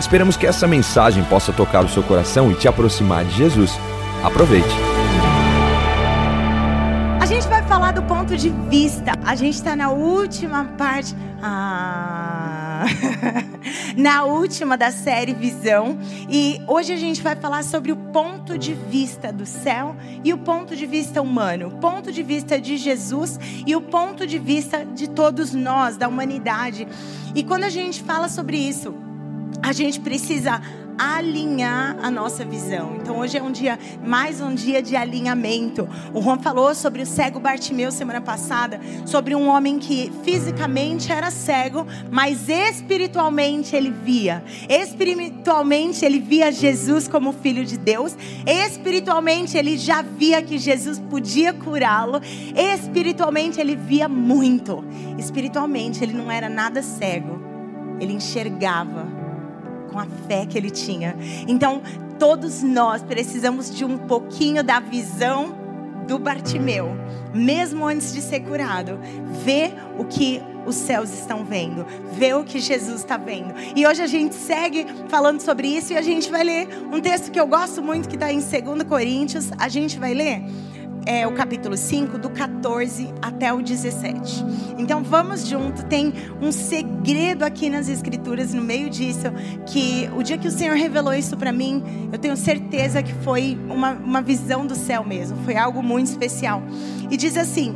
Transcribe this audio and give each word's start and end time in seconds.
Esperamos 0.00 0.36
que 0.36 0.46
essa 0.46 0.66
mensagem 0.66 1.24
possa 1.24 1.52
tocar 1.52 1.84
o 1.84 1.88
seu 1.88 2.02
coração 2.02 2.52
e 2.52 2.54
te 2.54 2.68
aproximar 2.68 3.24
de 3.24 3.34
Jesus. 3.34 3.72
Aproveite. 4.22 4.68
A 7.20 7.26
gente 7.26 7.48
vai 7.48 7.62
falar 7.64 7.92
do 7.92 8.02
ponto 8.02 8.36
de 8.36 8.48
vista. 8.48 9.12
A 9.24 9.34
gente 9.34 9.54
está 9.54 9.74
na 9.74 9.90
última 9.90 10.64
parte. 10.76 11.14
Ah. 11.42 12.84
na 13.96 14.24
última 14.24 14.76
da 14.76 14.90
série 14.92 15.34
Visão. 15.34 15.98
E 16.28 16.62
hoje 16.66 16.92
a 16.92 16.96
gente 16.96 17.20
vai 17.20 17.34
falar 17.34 17.64
sobre 17.64 17.90
o 17.90 17.96
ponto 17.96 18.56
de 18.56 18.74
vista 18.74 19.32
do 19.32 19.44
céu 19.44 19.96
e 20.22 20.32
o 20.32 20.38
ponto 20.38 20.76
de 20.76 20.86
vista 20.86 21.20
humano. 21.20 21.68
O 21.68 21.70
ponto 21.72 22.12
de 22.12 22.22
vista 22.22 22.60
de 22.60 22.76
Jesus 22.76 23.38
e 23.66 23.74
o 23.74 23.80
ponto 23.80 24.26
de 24.26 24.38
vista 24.38 24.84
de 24.84 25.08
todos 25.08 25.52
nós, 25.52 25.96
da 25.96 26.06
humanidade. 26.08 26.86
E 27.34 27.42
quando 27.42 27.64
a 27.64 27.70
gente 27.70 28.02
fala 28.02 28.28
sobre 28.28 28.56
isso, 28.56 28.94
a 29.62 29.72
gente 29.72 30.00
precisa 30.00 30.60
alinhar 30.98 31.96
a 32.02 32.10
nossa 32.10 32.44
visão. 32.44 32.96
Então 33.00 33.18
hoje 33.18 33.38
é 33.38 33.42
um 33.42 33.52
dia, 33.52 33.78
mais 34.04 34.40
um 34.40 34.52
dia 34.52 34.82
de 34.82 34.96
alinhamento. 34.96 35.88
O 36.12 36.20
Juan 36.20 36.38
falou 36.38 36.74
sobre 36.74 37.02
o 37.02 37.06
cego 37.06 37.38
Bartimeu 37.38 37.92
semana 37.92 38.20
passada, 38.20 38.80
sobre 39.06 39.34
um 39.34 39.48
homem 39.48 39.78
que 39.78 40.12
fisicamente 40.24 41.12
era 41.12 41.30
cego, 41.30 41.86
mas 42.10 42.48
espiritualmente 42.48 43.76
ele 43.76 43.90
via. 43.90 44.42
Espiritualmente 44.68 46.04
ele 46.04 46.18
via 46.18 46.50
Jesus 46.50 47.06
como 47.06 47.32
filho 47.32 47.64
de 47.64 47.78
Deus. 47.78 48.16
Espiritualmente 48.44 49.56
ele 49.56 49.78
já 49.78 50.02
via 50.02 50.42
que 50.42 50.58
Jesus 50.58 50.98
podia 50.98 51.52
curá-lo. 51.52 52.20
Espiritualmente 52.56 53.60
ele 53.60 53.76
via 53.76 54.08
muito. 54.08 54.84
Espiritualmente 55.16 56.02
ele 56.02 56.12
não 56.12 56.30
era 56.30 56.48
nada 56.48 56.82
cego. 56.82 57.38
Ele 58.00 58.12
enxergava 58.12 59.17
com 59.90 59.98
a 59.98 60.06
fé 60.26 60.46
que 60.46 60.56
ele 60.56 60.70
tinha. 60.70 61.16
Então, 61.46 61.82
todos 62.18 62.62
nós 62.62 63.02
precisamos 63.02 63.74
de 63.74 63.84
um 63.84 63.98
pouquinho 63.98 64.62
da 64.62 64.80
visão 64.80 65.56
do 66.06 66.18
Bartimeu, 66.18 66.96
mesmo 67.34 67.86
antes 67.86 68.12
de 68.12 68.22
ser 68.22 68.40
curado, 68.40 68.98
ver 69.44 69.74
o 69.98 70.04
que 70.04 70.42
os 70.66 70.74
céus 70.74 71.12
estão 71.12 71.44
vendo, 71.44 71.86
ver 72.12 72.34
o 72.34 72.44
que 72.44 72.58
Jesus 72.60 73.00
está 73.00 73.16
vendo. 73.16 73.54
E 73.76 73.86
hoje 73.86 74.02
a 74.02 74.06
gente 74.06 74.34
segue 74.34 74.86
falando 75.08 75.40
sobre 75.40 75.68
isso 75.68 75.92
e 75.92 75.96
a 75.96 76.02
gente 76.02 76.30
vai 76.30 76.44
ler 76.44 76.68
um 76.92 77.00
texto 77.00 77.30
que 77.30 77.38
eu 77.38 77.46
gosto 77.46 77.82
muito 77.82 78.08
que 78.08 78.16
está 78.16 78.32
em 78.32 78.40
2 78.40 78.82
Coríntios. 78.88 79.50
A 79.58 79.68
gente 79.68 79.98
vai 79.98 80.14
ler 80.14 80.42
é, 81.08 81.26
o 81.26 81.32
capítulo 81.32 81.74
5, 81.74 82.18
do 82.18 82.28
14 82.28 83.14
até 83.22 83.50
o 83.50 83.62
17. 83.62 84.44
Então 84.76 85.02
vamos 85.02 85.48
junto, 85.48 85.82
tem 85.86 86.12
um 86.38 86.52
segredo 86.52 87.44
aqui 87.44 87.70
nas 87.70 87.88
escrituras, 87.88 88.52
no 88.52 88.60
meio 88.60 88.90
disso, 88.90 89.32
que 89.64 90.06
o 90.14 90.22
dia 90.22 90.36
que 90.36 90.46
o 90.46 90.50
Senhor 90.50 90.76
revelou 90.76 91.14
isso 91.14 91.34
para 91.34 91.50
mim, 91.50 91.82
eu 92.12 92.18
tenho 92.18 92.36
certeza 92.36 93.02
que 93.02 93.14
foi 93.24 93.58
uma, 93.70 93.92
uma 93.92 94.20
visão 94.20 94.66
do 94.66 94.74
céu 94.74 95.02
mesmo, 95.02 95.38
foi 95.46 95.56
algo 95.56 95.82
muito 95.82 96.08
especial. 96.08 96.62
E 97.10 97.16
diz 97.16 97.38
assim: 97.38 97.74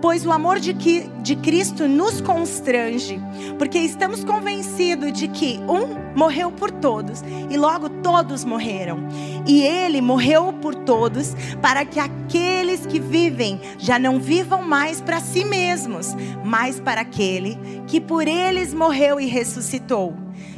pois 0.00 0.24
o 0.24 0.32
amor 0.32 0.58
de, 0.58 0.74
que, 0.74 1.08
de 1.22 1.36
Cristo 1.36 1.88
nos 1.88 2.20
constrange, 2.20 3.20
porque 3.58 3.78
estamos 3.78 4.24
convencidos 4.24 5.12
de 5.12 5.28
que 5.28 5.58
um 5.68 6.16
morreu 6.16 6.50
por 6.50 6.70
todos 6.70 7.22
e 7.50 7.56
logo 7.56 7.88
todos 7.88 8.44
morreram. 8.44 8.98
E 9.46 9.62
ele 9.62 10.00
morreu 10.00 10.52
por 10.52 10.74
todos 10.74 11.34
para 11.60 11.84
que 11.84 11.98
aqueles 12.00 12.86
que 12.86 13.00
vivem 13.00 13.60
já 13.78 13.98
não 13.98 14.18
vivam 14.18 14.62
mais 14.62 15.00
para 15.00 15.20
si 15.20 15.44
mesmos, 15.44 16.14
mas 16.44 16.80
para 16.80 17.00
aquele 17.00 17.58
que 17.86 18.00
por 18.00 18.26
eles 18.26 18.74
morreu 18.74 19.20
e 19.20 19.26
ressuscitou. 19.26 20.14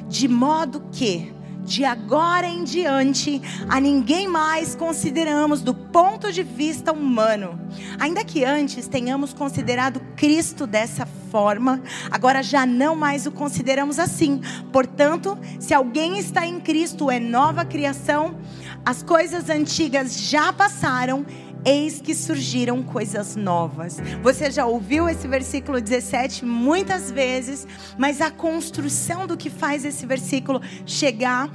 De 0.08 0.26
modo 0.26 0.82
que 0.90 1.32
de 1.64 1.84
agora 1.84 2.46
em 2.46 2.64
diante, 2.64 3.40
a 3.68 3.80
ninguém 3.80 4.26
mais 4.28 4.74
consideramos 4.74 5.60
do 5.60 5.74
ponto 5.74 6.32
de 6.32 6.42
vista 6.42 6.92
humano. 6.92 7.58
Ainda 7.98 8.24
que 8.24 8.44
antes 8.44 8.88
tenhamos 8.88 9.32
considerado 9.32 10.00
Cristo 10.16 10.66
dessa 10.66 11.06
forma, 11.30 11.82
agora 12.10 12.42
já 12.42 12.66
não 12.66 12.96
mais 12.96 13.26
o 13.26 13.30
consideramos 13.30 13.98
assim. 13.98 14.40
Portanto, 14.72 15.38
se 15.58 15.72
alguém 15.72 16.18
está 16.18 16.46
em 16.46 16.60
Cristo, 16.60 17.10
é 17.10 17.20
nova 17.20 17.64
criação, 17.64 18.36
as 18.84 19.02
coisas 19.02 19.48
antigas 19.50 20.18
já 20.18 20.52
passaram 20.52 21.24
eis 21.64 22.00
que 22.00 22.14
surgiram 22.14 22.82
coisas 22.82 23.36
novas. 23.36 23.98
Você 24.22 24.50
já 24.50 24.66
ouviu 24.66 25.08
esse 25.08 25.26
versículo 25.26 25.80
17 25.80 26.44
muitas 26.44 27.10
vezes, 27.10 27.66
mas 27.98 28.20
a 28.20 28.30
construção 28.30 29.26
do 29.26 29.36
que 29.36 29.50
faz 29.50 29.84
esse 29.84 30.06
versículo 30.06 30.60
chegar 30.86 31.50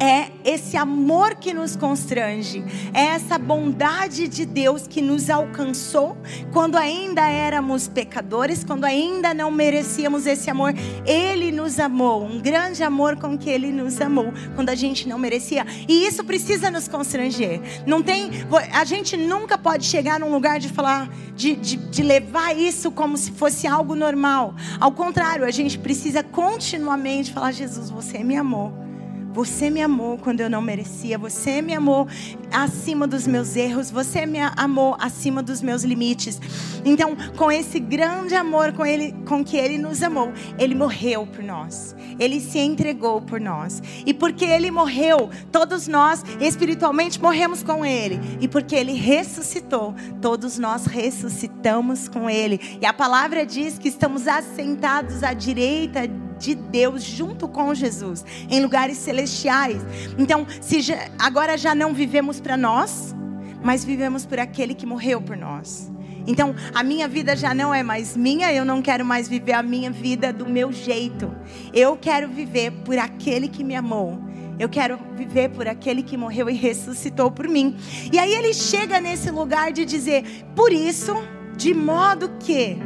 é 0.00 0.30
esse 0.42 0.78
amor 0.78 1.34
que 1.34 1.52
nos 1.52 1.76
constrange, 1.76 2.64
é 2.94 3.04
essa 3.04 3.38
bondade 3.38 4.26
de 4.28 4.46
Deus 4.46 4.86
que 4.86 5.02
nos 5.02 5.28
alcançou 5.28 6.16
quando 6.50 6.76
ainda 6.76 7.28
éramos 7.28 7.86
pecadores, 7.86 8.64
quando 8.64 8.86
ainda 8.86 9.34
não 9.34 9.50
merecíamos 9.50 10.26
esse 10.26 10.48
amor. 10.48 10.72
Ele 11.04 11.52
nos 11.52 11.78
amou, 11.78 12.24
um 12.24 12.40
grande 12.40 12.82
amor 12.82 13.16
com 13.16 13.36
que 13.36 13.50
Ele 13.50 13.70
nos 13.70 14.00
amou, 14.00 14.32
quando 14.54 14.70
a 14.70 14.74
gente 14.74 15.06
não 15.06 15.18
merecia. 15.18 15.66
E 15.86 16.06
isso 16.06 16.24
precisa 16.24 16.70
nos 16.70 16.88
constranger. 16.88 17.60
Não 17.86 18.02
tem, 18.02 18.30
a 18.72 18.84
gente 18.84 19.18
nunca 19.18 19.58
pode 19.58 19.84
chegar 19.84 20.18
num 20.18 20.32
lugar 20.32 20.58
de 20.58 20.70
falar, 20.70 21.10
de, 21.34 21.54
de, 21.54 21.76
de 21.76 22.02
levar 22.02 22.56
isso 22.56 22.90
como 22.90 23.18
se 23.18 23.32
fosse 23.32 23.66
algo 23.66 23.94
normal. 23.94 24.54
Ao 24.80 24.92
contrário, 24.92 25.44
a 25.44 25.50
gente 25.50 25.78
precisa 25.78 26.22
continuamente 26.22 27.32
falar: 27.32 27.52
Jesus, 27.52 27.90
você 27.90 28.24
me 28.24 28.36
amou. 28.36 28.89
Você 29.32 29.70
me 29.70 29.80
amou 29.80 30.18
quando 30.18 30.40
eu 30.40 30.50
não 30.50 30.60
merecia. 30.60 31.16
Você 31.16 31.62
me 31.62 31.74
amou 31.74 32.06
acima 32.52 33.06
dos 33.06 33.26
meus 33.26 33.56
erros. 33.56 33.90
Você 33.90 34.26
me 34.26 34.38
amou 34.56 34.96
acima 34.98 35.42
dos 35.42 35.62
meus 35.62 35.82
limites. 35.82 36.40
Então, 36.84 37.16
com 37.36 37.50
esse 37.50 37.78
grande 37.78 38.34
amor 38.34 38.72
com 38.72 38.84
ele, 38.84 39.14
com 39.26 39.44
que 39.44 39.56
ele 39.56 39.78
nos 39.78 40.02
amou, 40.02 40.32
ele 40.58 40.74
morreu 40.74 41.26
por 41.26 41.42
nós. 41.42 41.94
Ele 42.18 42.40
se 42.40 42.58
entregou 42.58 43.20
por 43.20 43.40
nós. 43.40 43.82
E 44.04 44.12
porque 44.12 44.44
ele 44.44 44.70
morreu, 44.70 45.30
todos 45.50 45.88
nós 45.88 46.22
espiritualmente 46.40 47.20
morremos 47.20 47.62
com 47.62 47.84
ele. 47.84 48.20
E 48.40 48.48
porque 48.48 48.74
ele 48.74 48.92
ressuscitou, 48.92 49.94
todos 50.20 50.58
nós 50.58 50.86
ressuscitamos 50.86 52.08
com 52.08 52.28
ele. 52.28 52.78
E 52.80 52.86
a 52.86 52.92
palavra 52.92 53.44
diz 53.46 53.78
que 53.78 53.88
estamos 53.88 54.26
assentados 54.26 55.22
à 55.22 55.32
direita 55.32 56.08
de 56.40 56.54
Deus 56.54 57.02
junto 57.02 57.46
com 57.46 57.74
Jesus, 57.74 58.24
em 58.48 58.60
lugares 58.60 58.96
celestiais. 58.96 59.80
Então, 60.18 60.46
se 60.60 60.80
já, 60.80 61.08
agora 61.18 61.56
já 61.56 61.74
não 61.74 61.92
vivemos 61.92 62.39
para 62.40 62.56
nós, 62.56 63.14
mas 63.62 63.84
vivemos 63.84 64.26
por 64.26 64.38
aquele 64.38 64.74
que 64.74 64.86
morreu 64.86 65.20
por 65.20 65.36
nós. 65.36 65.90
Então, 66.26 66.54
a 66.74 66.82
minha 66.82 67.08
vida 67.08 67.34
já 67.34 67.54
não 67.54 67.74
é 67.74 67.82
mais 67.82 68.16
minha, 68.16 68.52
eu 68.52 68.64
não 68.64 68.82
quero 68.82 69.04
mais 69.04 69.28
viver 69.28 69.52
a 69.52 69.62
minha 69.62 69.90
vida 69.90 70.32
do 70.32 70.48
meu 70.48 70.72
jeito. 70.72 71.34
Eu 71.72 71.96
quero 71.96 72.28
viver 72.28 72.70
por 72.84 72.98
aquele 72.98 73.48
que 73.48 73.64
me 73.64 73.74
amou. 73.74 74.18
Eu 74.58 74.68
quero 74.68 74.98
viver 75.16 75.48
por 75.48 75.66
aquele 75.66 76.02
que 76.02 76.18
morreu 76.18 76.50
e 76.50 76.52
ressuscitou 76.52 77.30
por 77.30 77.48
mim. 77.48 77.76
E 78.12 78.18
aí 78.18 78.34
ele 78.34 78.52
chega 78.52 79.00
nesse 79.00 79.30
lugar 79.30 79.72
de 79.72 79.86
dizer: 79.86 80.44
por 80.54 80.70
isso, 80.70 81.14
de 81.56 81.72
modo 81.72 82.30
que 82.38 82.76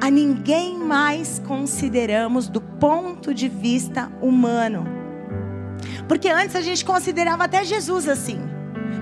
a 0.00 0.10
ninguém 0.10 0.78
mais 0.78 1.38
consideramos 1.46 2.48
do 2.48 2.60
ponto 2.60 3.34
de 3.34 3.48
vista 3.48 4.10
humano. 4.22 4.95
Porque 6.08 6.28
antes 6.28 6.54
a 6.56 6.60
gente 6.60 6.84
considerava 6.84 7.44
até 7.44 7.64
Jesus 7.64 8.08
assim, 8.08 8.40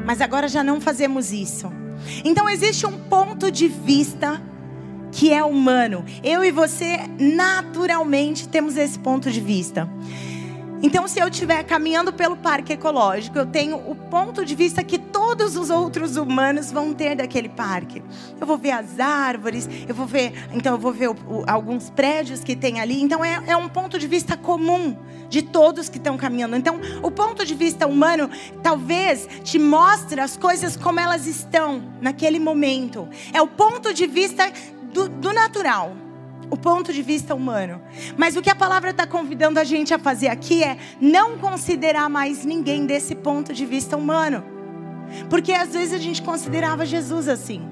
mas 0.05 0.21
agora 0.21 0.49
já 0.49 0.63
não 0.63 0.81
fazemos 0.81 1.33
isso. 1.33 1.71
Então 2.25 2.49
existe 2.49 2.87
um 2.87 2.99
ponto 2.99 3.51
de 3.51 3.69
vista 3.69 4.41
que 5.13 5.33
é 5.33 5.45
humano. 5.45 6.05
Eu 6.23 6.45
e 6.45 6.51
você 6.51 6.99
naturalmente 7.19 8.49
temos 8.49 8.77
esse 8.77 8.99
ponto 8.99 9.31
de 9.31 9.41
vista. 9.41 9.89
Então, 10.85 11.09
se 11.09 11.19
eu 11.19 11.29
estiver 11.29 11.65
caminhando 11.65 12.13
pelo 12.13 12.37
parque 12.37 12.75
ecológico, 12.75 13.39
eu 13.39 13.47
tenho 13.47 13.77
o 13.77 13.97
ponto 13.97 14.45
de 14.45 14.55
vista 14.55 14.85
que 14.85 14.99
todo 14.99 15.25
todos 15.25 15.57
os 15.57 15.71
outros 15.71 16.17
humanos 16.17 16.71
vão 16.71 16.93
ter 16.93 17.17
daquele 17.17 17.49
parque. 17.49 18.03
Eu 18.41 18.47
vou 18.47 18.57
ver 18.57 18.73
as 18.73 19.01
árvores, 19.01 19.69
eu 19.89 19.95
vou 19.95 20.07
ver, 20.07 20.33
então 20.53 20.75
eu 20.75 20.79
vou 20.79 20.93
ver 20.93 21.09
o, 21.09 21.13
o, 21.13 21.45
alguns 21.47 21.89
prédios 21.89 22.45
que 22.45 22.55
tem 22.55 22.79
ali. 22.79 23.03
Então 23.03 23.25
é, 23.25 23.43
é 23.49 23.57
um 23.57 23.69
ponto 23.69 23.99
de 23.99 24.07
vista 24.07 24.37
comum 24.37 24.97
de 25.29 25.43
todos 25.43 25.89
que 25.89 25.97
estão 25.97 26.17
caminhando. 26.17 26.55
Então, 26.57 26.79
o 27.03 27.11
ponto 27.11 27.45
de 27.45 27.55
vista 27.55 27.87
humano 27.87 28.31
talvez 28.63 29.27
te 29.43 29.59
mostre 29.59 30.21
as 30.21 30.37
coisas 30.37 30.77
como 30.77 31.01
elas 31.01 31.27
estão 31.27 31.83
naquele 32.01 32.39
momento. 32.39 33.09
É 33.33 33.43
o 33.43 33.49
ponto 33.49 33.93
de 33.93 34.07
vista 34.07 34.53
do, 34.93 35.09
do 35.09 35.33
natural 35.33 36.04
o 36.51 36.57
ponto 36.57 36.93
de 36.93 37.03
vista 37.03 37.35
humano. 37.35 37.81
Mas 38.17 38.37
o 38.37 38.43
que 38.43 38.51
a 38.51 38.55
palavra 38.55 38.91
está 38.91 39.07
convidando 39.07 39.59
a 39.59 39.65
gente 39.65 39.93
a 39.93 39.99
fazer 39.99 40.29
aqui 40.29 40.63
é 40.63 40.77
não 41.01 41.39
considerar 41.39 42.09
mais 42.09 42.45
ninguém 42.45 42.87
desse 42.87 43.15
ponto 43.15 43.53
de 43.53 43.67
vista 43.67 43.97
humano. 43.97 44.45
Porque 45.29 45.53
às 45.53 45.73
vezes 45.73 45.93
a 45.93 45.99
gente 45.99 46.23
considerava 46.23 46.87
Jesus 46.87 47.29
assim. 47.29 47.63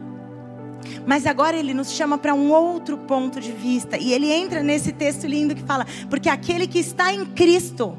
Mas 1.06 1.26
agora 1.26 1.56
ele 1.56 1.74
nos 1.74 1.92
chama 1.92 2.18
para 2.18 2.34
um 2.34 2.50
outro 2.50 2.98
ponto 2.98 3.40
de 3.40 3.52
vista. 3.52 3.96
E 3.96 4.12
ele 4.12 4.30
entra 4.30 4.62
nesse 4.62 4.92
texto 4.92 5.26
lindo 5.26 5.54
que 5.54 5.62
fala: 5.62 5.86
porque 6.10 6.28
aquele 6.28 6.66
que 6.66 6.78
está 6.78 7.12
em 7.12 7.24
Cristo 7.24 7.96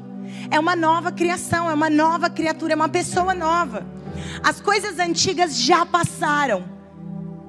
é 0.50 0.58
uma 0.58 0.76
nova 0.76 1.12
criação, 1.12 1.70
é 1.70 1.74
uma 1.74 1.90
nova 1.90 2.28
criatura, 2.28 2.72
é 2.72 2.76
uma 2.76 2.88
pessoa 2.88 3.34
nova. 3.34 3.86
As 4.42 4.60
coisas 4.60 4.98
antigas 4.98 5.58
já 5.58 5.84
passaram. 5.84 6.73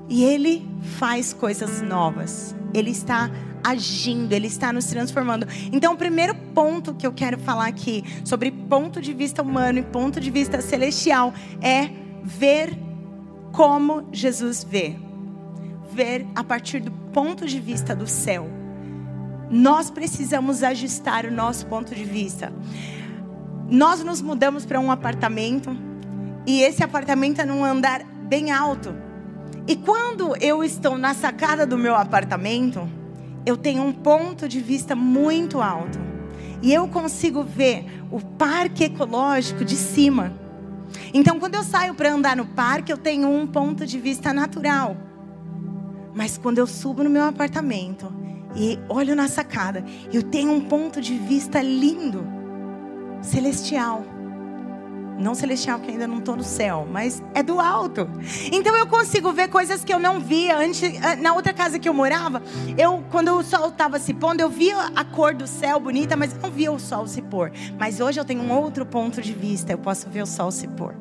E 0.07 0.23
ele 0.23 0.67
faz 0.99 1.33
coisas 1.33 1.81
novas. 1.81 2.55
Ele 2.73 2.91
está 2.91 3.29
agindo, 3.63 4.31
ele 4.33 4.47
está 4.47 4.71
nos 4.71 4.85
transformando. 4.85 5.47
Então, 5.71 5.93
o 5.93 5.97
primeiro 5.97 6.35
ponto 6.53 6.93
que 6.93 7.07
eu 7.07 7.11
quero 7.11 7.39
falar 7.39 7.67
aqui 7.67 8.03
sobre 8.23 8.51
ponto 8.51 9.01
de 9.01 9.11
vista 9.11 9.41
humano 9.41 9.79
e 9.79 9.83
ponto 9.83 10.19
de 10.19 10.29
vista 10.29 10.61
celestial 10.61 11.33
é 11.61 11.89
ver 12.23 12.77
como 13.51 14.07
Jesus 14.11 14.63
vê. 14.63 14.95
Ver 15.91 16.27
a 16.35 16.43
partir 16.43 16.79
do 16.79 16.91
ponto 16.91 17.45
de 17.45 17.59
vista 17.59 17.95
do 17.95 18.05
céu. 18.05 18.47
Nós 19.49 19.89
precisamos 19.89 20.61
ajustar 20.61 21.25
o 21.25 21.31
nosso 21.31 21.65
ponto 21.65 21.95
de 21.95 22.03
vista. 22.03 22.53
Nós 23.69 24.03
nos 24.03 24.21
mudamos 24.21 24.65
para 24.65 24.79
um 24.79 24.91
apartamento 24.91 25.75
e 26.45 26.61
esse 26.61 26.83
apartamento 26.83 27.41
é 27.41 27.45
num 27.45 27.65
andar 27.65 28.03
bem 28.03 28.51
alto. 28.51 28.95
E 29.67 29.75
quando 29.75 30.35
eu 30.37 30.63
estou 30.63 30.97
na 30.97 31.13
sacada 31.15 31.65
do 31.65 31.77
meu 31.77 31.95
apartamento, 31.95 32.87
eu 33.45 33.57
tenho 33.57 33.81
um 33.81 33.91
ponto 33.91 34.47
de 34.47 34.59
vista 34.59 34.95
muito 34.95 35.59
alto. 35.59 35.97
E 36.61 36.73
eu 36.73 36.87
consigo 36.87 37.43
ver 37.43 37.85
o 38.11 38.19
parque 38.19 38.83
ecológico 38.83 39.65
de 39.65 39.75
cima. 39.75 40.33
Então, 41.13 41.39
quando 41.39 41.55
eu 41.55 41.63
saio 41.63 41.95
para 41.95 42.11
andar 42.11 42.35
no 42.35 42.45
parque, 42.45 42.91
eu 42.91 42.97
tenho 42.97 43.27
um 43.27 43.47
ponto 43.47 43.85
de 43.85 43.99
vista 43.99 44.31
natural. 44.31 44.95
Mas 46.13 46.37
quando 46.37 46.59
eu 46.59 46.67
subo 46.67 47.03
no 47.03 47.09
meu 47.09 47.23
apartamento 47.23 48.11
e 48.55 48.79
olho 48.87 49.15
na 49.15 49.27
sacada, 49.27 49.83
eu 50.13 50.23
tenho 50.23 50.51
um 50.51 50.61
ponto 50.61 51.01
de 51.01 51.17
vista 51.17 51.61
lindo, 51.61 52.25
celestial. 53.21 54.03
Não 55.17 55.33
celestial, 55.33 55.79
que 55.79 55.91
ainda 55.91 56.07
não 56.07 56.19
estou 56.19 56.35
no 56.35 56.43
céu, 56.43 56.87
mas 56.91 57.23
é 57.33 57.41
do 57.41 57.59
alto. 57.59 58.09
Então 58.51 58.75
eu 58.75 58.85
consigo 58.85 59.31
ver 59.31 59.47
coisas 59.47 59.83
que 59.83 59.93
eu 59.93 59.99
não 59.99 60.19
via 60.19 60.57
antes. 60.57 60.99
Na 61.19 61.33
outra 61.33 61.53
casa 61.53 61.79
que 61.79 61.87
eu 61.87 61.93
morava, 61.93 62.43
eu, 62.77 63.03
quando 63.09 63.33
o 63.37 63.43
sol 63.43 63.69
estava 63.69 63.97
se 63.97 64.13
pondo, 64.13 64.41
eu 64.41 64.49
via 64.49 64.77
a 64.95 65.05
cor 65.05 65.33
do 65.33 65.47
céu 65.47 65.79
bonita, 65.79 66.15
mas 66.17 66.35
não 66.37 66.51
via 66.51 66.71
o 66.71 66.79
sol 66.79 67.07
se 67.07 67.21
pôr. 67.21 67.51
Mas 67.79 67.99
hoje 67.99 68.19
eu 68.19 68.25
tenho 68.25 68.41
um 68.41 68.51
outro 68.51 68.85
ponto 68.85 69.21
de 69.21 69.31
vista, 69.33 69.71
eu 69.71 69.77
posso 69.77 70.09
ver 70.09 70.21
o 70.21 70.25
sol 70.25 70.51
se 70.51 70.67
pôr. 70.67 70.93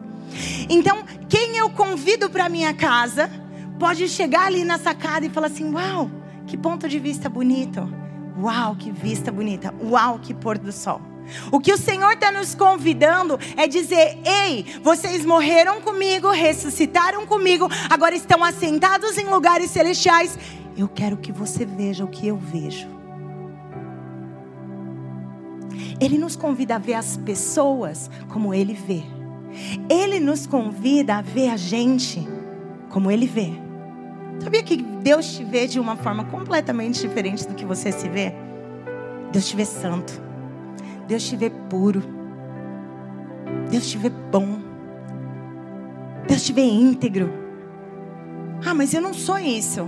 Então, 0.68 1.04
quem 1.28 1.56
eu 1.56 1.68
convido 1.70 2.30
para 2.30 2.48
minha 2.48 2.72
casa, 2.72 3.30
pode 3.78 4.08
chegar 4.08 4.46
ali 4.46 4.64
na 4.64 4.78
sacada 4.78 5.26
e 5.26 5.30
falar 5.30 5.48
assim: 5.48 5.72
Uau, 5.72 6.10
que 6.46 6.56
ponto 6.56 6.88
de 6.88 6.98
vista 6.98 7.28
bonito! 7.28 7.88
Uau, 8.40 8.74
que 8.76 8.90
vista 8.90 9.30
bonita! 9.30 9.74
Uau, 9.82 10.18
que 10.18 10.32
pôr 10.32 10.58
do 10.58 10.72
sol! 10.72 11.00
O 11.50 11.60
que 11.60 11.72
o 11.72 11.78
Senhor 11.78 12.12
está 12.12 12.30
nos 12.30 12.54
convidando 12.54 13.38
é 13.56 13.66
dizer: 13.66 14.18
ei, 14.24 14.64
vocês 14.82 15.24
morreram 15.24 15.80
comigo, 15.80 16.30
ressuscitaram 16.30 17.26
comigo, 17.26 17.68
agora 17.90 18.14
estão 18.14 18.42
assentados 18.44 19.18
em 19.18 19.26
lugares 19.26 19.70
celestiais. 19.70 20.38
Eu 20.76 20.88
quero 20.88 21.16
que 21.16 21.32
você 21.32 21.64
veja 21.64 22.04
o 22.04 22.08
que 22.08 22.26
eu 22.26 22.36
vejo. 22.36 22.88
Ele 26.00 26.18
nos 26.18 26.36
convida 26.36 26.76
a 26.76 26.78
ver 26.78 26.94
as 26.94 27.16
pessoas 27.16 28.10
como 28.28 28.52
Ele 28.52 28.74
vê. 28.74 29.02
Ele 29.88 30.18
nos 30.18 30.46
convida 30.46 31.16
a 31.16 31.22
ver 31.22 31.50
a 31.50 31.56
gente 31.56 32.26
como 32.90 33.10
Ele 33.10 33.26
vê. 33.26 33.52
Sabia 34.40 34.62
que 34.62 34.76
Deus 34.76 35.36
te 35.36 35.44
vê 35.44 35.66
de 35.66 35.78
uma 35.78 35.96
forma 35.96 36.24
completamente 36.24 37.00
diferente 37.00 37.46
do 37.46 37.54
que 37.54 37.64
você 37.64 37.92
se 37.92 38.08
vê? 38.08 38.34
Deus 39.32 39.48
te 39.48 39.56
vê 39.56 39.64
santo. 39.64 40.23
Deus 41.06 41.22
te 41.22 41.36
vê 41.36 41.50
puro. 41.50 42.02
Deus 43.70 43.88
te 43.88 43.98
vê 43.98 44.08
bom. 44.08 44.58
Deus 46.26 46.42
te 46.42 46.52
vê 46.52 46.62
íntegro. 46.62 47.30
Ah, 48.64 48.74
mas 48.74 48.94
eu 48.94 49.00
não 49.00 49.12
sou 49.12 49.38
isso. 49.38 49.86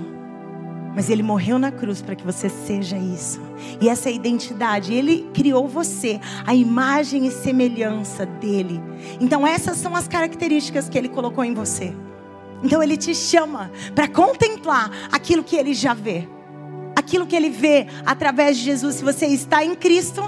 Mas 0.95 1.11
Ele 1.11 1.23
morreu 1.23 1.59
na 1.59 1.71
cruz 1.71 2.01
para 2.01 2.15
que 2.15 2.25
você 2.25 2.49
seja 2.49 2.97
isso. 2.97 3.41
E 3.81 3.89
essa 3.89 4.09
é 4.09 4.13
a 4.13 4.15
identidade. 4.15 4.93
Ele 4.95 5.29
criou 5.33 5.69
você, 5.69 6.21
a 6.47 6.55
imagem 6.55 7.27
e 7.27 7.31
semelhança 7.31 8.25
dele. 8.25 8.81
Então, 9.21 9.47
essas 9.47 9.77
são 9.77 9.95
as 9.95 10.09
características 10.09 10.89
que 10.89 10.97
Ele 10.97 11.09
colocou 11.09 11.45
em 11.45 11.55
você. 11.55 11.95
Então, 12.62 12.83
Ele 12.83 12.97
te 12.97 13.15
chama 13.15 13.71
para 13.95 14.09
contemplar 14.09 14.91
aquilo 15.12 15.45
que 15.45 15.57
Ele 15.57 15.75
já 15.75 15.93
vê. 15.93 16.29
Aquilo 16.95 17.27
que 17.27 17.37
Ele 17.37 17.51
vê 17.51 17.87
através 18.05 18.57
de 18.57 18.65
Jesus. 18.65 18.97
Se 18.97 19.05
você 19.05 19.27
está 19.27 19.65
em 19.65 19.75
Cristo 19.75 20.23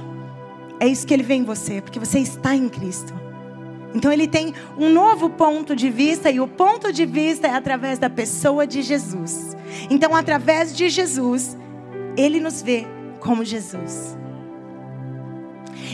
é 0.80 0.86
isso 0.86 1.06
que 1.06 1.12
ele 1.12 1.22
vê 1.22 1.34
em 1.34 1.44
você, 1.44 1.80
porque 1.80 1.98
você 1.98 2.18
está 2.20 2.54
em 2.54 2.68
Cristo. 2.68 3.12
Então 3.94 4.12
ele 4.12 4.28
tem 4.28 4.54
um 4.76 4.90
novo 4.90 5.30
ponto 5.30 5.74
de 5.74 5.90
vista 5.90 6.30
e 6.30 6.40
o 6.40 6.46
ponto 6.46 6.92
de 6.92 7.06
vista 7.06 7.48
é 7.48 7.54
através 7.54 7.98
da 7.98 8.10
pessoa 8.10 8.66
de 8.66 8.82
Jesus. 8.82 9.56
Então 9.90 10.14
através 10.14 10.76
de 10.76 10.88
Jesus, 10.88 11.56
ele 12.16 12.38
nos 12.38 12.62
vê 12.62 12.86
como 13.18 13.44
Jesus. 13.44 14.16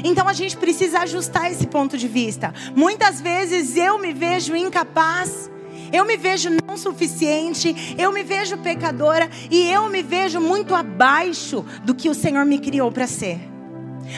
Então 0.02 0.28
a 0.28 0.32
gente 0.32 0.56
precisa 0.56 1.00
ajustar 1.00 1.50
esse 1.50 1.66
ponto 1.66 1.96
de 1.96 2.08
vista. 2.08 2.52
Muitas 2.74 3.20
vezes 3.20 3.76
eu 3.76 3.98
me 3.98 4.12
vejo 4.12 4.56
incapaz, 4.56 5.50
eu 5.92 6.04
me 6.04 6.16
vejo 6.16 6.50
não 6.66 6.76
suficiente, 6.76 7.94
eu 7.96 8.12
me 8.12 8.24
vejo 8.24 8.58
pecadora 8.58 9.30
e 9.50 9.70
eu 9.70 9.88
me 9.88 10.02
vejo 10.02 10.40
muito 10.40 10.74
abaixo 10.74 11.64
do 11.84 11.94
que 11.94 12.10
o 12.10 12.14
Senhor 12.14 12.44
me 12.44 12.58
criou 12.58 12.90
para 12.90 13.06
ser 13.06 13.53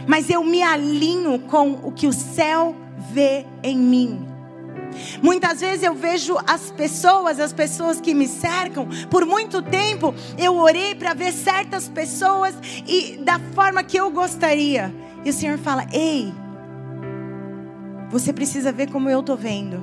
mas 0.07 0.31
eu 0.31 0.43
me 0.43 0.62
alinho 0.62 1.38
com 1.40 1.73
o 1.83 1.93
que 1.93 2.07
o 2.07 2.12
céu 2.12 2.75
vê 3.12 3.45
em 3.62 3.76
mim. 3.76 4.26
Muitas 5.23 5.61
vezes 5.61 5.83
eu 5.83 5.95
vejo 5.95 6.37
as 6.47 6.71
pessoas, 6.71 7.38
as 7.40 7.52
pessoas 7.52 8.00
que 8.00 8.14
me 8.14 8.26
cercam, 8.26 8.88
por 9.11 9.26
muito 9.26 9.61
tempo 9.62 10.14
eu 10.38 10.57
orei 10.57 10.95
para 10.95 11.12
ver 11.14 11.33
certas 11.33 11.88
pessoas 11.88 12.55
e 12.87 13.19
da 13.19 13.38
forma 13.55 13.83
que 13.83 13.97
eu 13.97 14.11
gostaria. 14.11 14.93
E 15.25 15.31
o 15.31 15.33
Senhor 15.33 15.59
fala: 15.59 15.87
"Ei, 15.93 16.33
você 18.11 18.33
precisa 18.33 18.73
ver 18.73 18.90
como 18.90 19.11
eu 19.11 19.23
tô 19.23 19.37
vendo. 19.37 19.83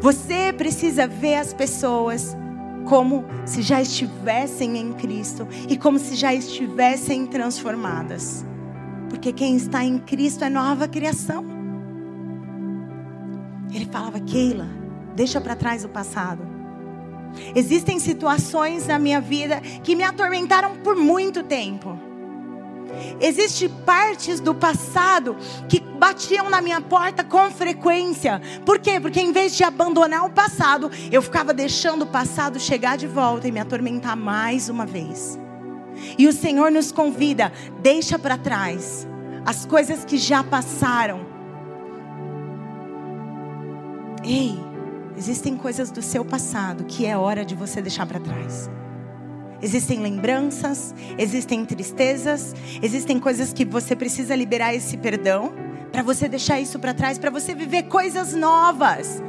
Você 0.00 0.52
precisa 0.52 1.06
ver 1.06 1.36
as 1.36 1.52
pessoas 1.52 2.36
como 2.88 3.24
se 3.44 3.60
já 3.60 3.82
estivessem 3.82 4.78
em 4.78 4.94
Cristo 4.94 5.46
e 5.68 5.76
como 5.76 5.98
se 5.98 6.14
já 6.14 6.34
estivessem 6.34 7.26
transformadas. 7.26 8.44
Porque 9.10 9.30
quem 9.30 9.56
está 9.56 9.84
em 9.84 9.98
Cristo 9.98 10.42
é 10.42 10.48
nova 10.48 10.88
criação. 10.88 11.44
Ele 13.72 13.84
falava, 13.84 14.18
Keila, 14.20 14.66
deixa 15.14 15.38
para 15.38 15.54
trás 15.54 15.84
o 15.84 15.88
passado. 15.88 16.42
Existem 17.54 17.98
situações 17.98 18.86
na 18.86 18.98
minha 18.98 19.20
vida 19.20 19.60
que 19.60 19.94
me 19.94 20.02
atormentaram 20.02 20.76
por 20.76 20.96
muito 20.96 21.42
tempo. 21.42 21.97
Existem 23.20 23.68
partes 23.68 24.40
do 24.40 24.54
passado 24.54 25.36
que 25.68 25.80
batiam 25.80 26.48
na 26.48 26.60
minha 26.60 26.80
porta 26.80 27.24
com 27.24 27.50
frequência. 27.50 28.40
Por 28.64 28.78
quê? 28.78 29.00
Porque 29.00 29.20
em 29.20 29.32
vez 29.32 29.56
de 29.56 29.64
abandonar 29.64 30.24
o 30.24 30.30
passado, 30.30 30.90
eu 31.10 31.20
ficava 31.20 31.52
deixando 31.52 32.02
o 32.02 32.06
passado 32.06 32.60
chegar 32.60 32.96
de 32.96 33.06
volta 33.06 33.48
e 33.48 33.52
me 33.52 33.60
atormentar 33.60 34.16
mais 34.16 34.68
uma 34.68 34.86
vez. 34.86 35.38
E 36.16 36.28
o 36.28 36.32
Senhor 36.32 36.70
nos 36.70 36.92
convida, 36.92 37.52
deixa 37.80 38.18
para 38.18 38.38
trás 38.38 39.06
as 39.44 39.64
coisas 39.64 40.04
que 40.04 40.18
já 40.18 40.44
passaram. 40.44 41.26
Ei, 44.24 44.58
existem 45.16 45.56
coisas 45.56 45.90
do 45.90 46.02
seu 46.02 46.24
passado 46.24 46.84
que 46.84 47.06
é 47.06 47.16
hora 47.16 47.44
de 47.44 47.54
você 47.54 47.80
deixar 47.80 48.06
para 48.06 48.20
trás. 48.20 48.70
Existem 49.60 50.00
lembranças, 50.00 50.94
existem 51.18 51.64
tristezas, 51.64 52.54
existem 52.80 53.18
coisas 53.18 53.52
que 53.52 53.64
você 53.64 53.96
precisa 53.96 54.34
liberar 54.36 54.74
esse 54.74 54.96
perdão 54.96 55.52
para 55.90 56.02
você 56.02 56.28
deixar 56.28 56.60
isso 56.60 56.78
para 56.78 56.94
trás, 56.94 57.18
para 57.18 57.30
você 57.30 57.54
viver 57.54 57.84
coisas 57.84 58.34
novas. 58.34 59.22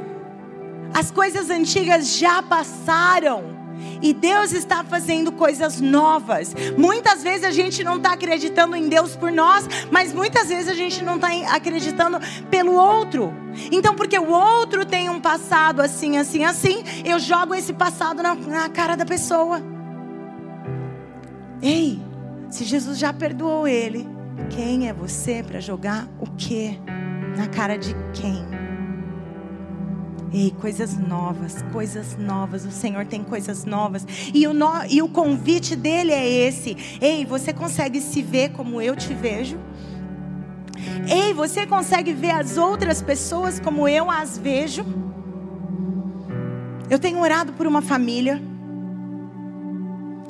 As 0.94 1.10
coisas 1.10 1.50
antigas 1.50 2.16
já 2.16 2.42
passaram. 2.42 3.58
E 4.02 4.12
Deus 4.12 4.52
está 4.52 4.84
fazendo 4.84 5.32
coisas 5.32 5.80
novas. 5.80 6.54
Muitas 6.76 7.22
vezes 7.22 7.44
a 7.44 7.50
gente 7.50 7.82
não 7.82 7.96
está 7.96 8.12
acreditando 8.12 8.76
em 8.76 8.88
Deus 8.88 9.16
por 9.16 9.32
nós, 9.32 9.66
mas 9.90 10.12
muitas 10.12 10.48
vezes 10.48 10.68
a 10.68 10.74
gente 10.74 11.02
não 11.02 11.16
está 11.16 11.28
acreditando 11.54 12.18
pelo 12.50 12.74
outro. 12.74 13.32
Então, 13.72 13.94
porque 13.94 14.18
o 14.18 14.30
outro 14.30 14.84
tem 14.84 15.08
um 15.08 15.20
passado 15.20 15.80
assim, 15.80 16.18
assim, 16.18 16.44
assim, 16.44 16.84
eu 17.04 17.18
jogo 17.18 17.54
esse 17.54 17.72
passado 17.72 18.22
na, 18.22 18.34
na 18.34 18.68
cara 18.68 18.96
da 18.96 19.06
pessoa. 19.06 19.79
Ei, 21.62 22.00
se 22.48 22.64
Jesus 22.64 22.98
já 22.98 23.12
perdoou 23.12 23.68
ele, 23.68 24.06
quem 24.48 24.88
é 24.88 24.92
você 24.92 25.42
para 25.42 25.60
jogar 25.60 26.08
o 26.18 26.26
quê 26.36 26.78
na 27.36 27.46
cara 27.46 27.76
de 27.76 27.94
quem? 28.14 28.44
Ei, 30.32 30.52
coisas 30.60 30.96
novas, 30.96 31.62
coisas 31.72 32.16
novas. 32.16 32.64
O 32.64 32.70
Senhor 32.70 33.04
tem 33.04 33.22
coisas 33.24 33.64
novas. 33.64 34.06
E 34.32 34.46
o, 34.46 34.54
no, 34.54 34.70
e 34.88 35.02
o 35.02 35.08
convite 35.08 35.74
dele 35.74 36.12
é 36.12 36.26
esse. 36.26 36.76
Ei, 37.00 37.26
você 37.26 37.52
consegue 37.52 38.00
se 38.00 38.22
ver 38.22 38.50
como 38.50 38.80
eu 38.80 38.94
te 38.94 39.12
vejo? 39.12 39.58
Ei, 41.08 41.34
você 41.34 41.66
consegue 41.66 42.12
ver 42.12 42.30
as 42.30 42.56
outras 42.56 43.02
pessoas 43.02 43.58
como 43.58 43.88
eu 43.88 44.10
as 44.10 44.38
vejo? 44.38 44.84
Eu 46.88 46.98
tenho 46.98 47.20
orado 47.20 47.52
por 47.52 47.66
uma 47.66 47.82
família. 47.82 48.40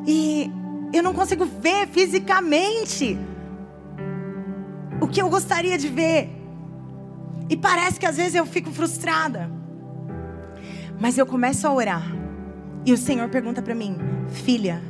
E 0.07 0.51
eu 0.93 1.03
não 1.03 1.15
consigo 1.15 1.45
ver 1.45 1.89
fisicamente 1.89 3.19
o 5.01 5.07
que 5.07 5.21
eu 5.21 5.29
gostaria 5.29 5.79
de 5.79 5.89
ver. 5.89 6.31
E 7.49 7.57
parece 7.57 7.99
que 7.99 8.07
às 8.07 8.17
vezes 8.17 8.35
eu 8.35 8.47
fico 8.47 8.71
frustrada. 8.71 9.51
Mas 11.01 11.17
eu 11.17 11.27
começo 11.27 11.67
a 11.67 11.73
orar. 11.73 12.05
E 12.85 12.93
o 12.93 12.97
Senhor 12.97 13.29
pergunta 13.29 13.63
para 13.63 13.75
mim: 13.75 13.97
Filha, 14.29 14.83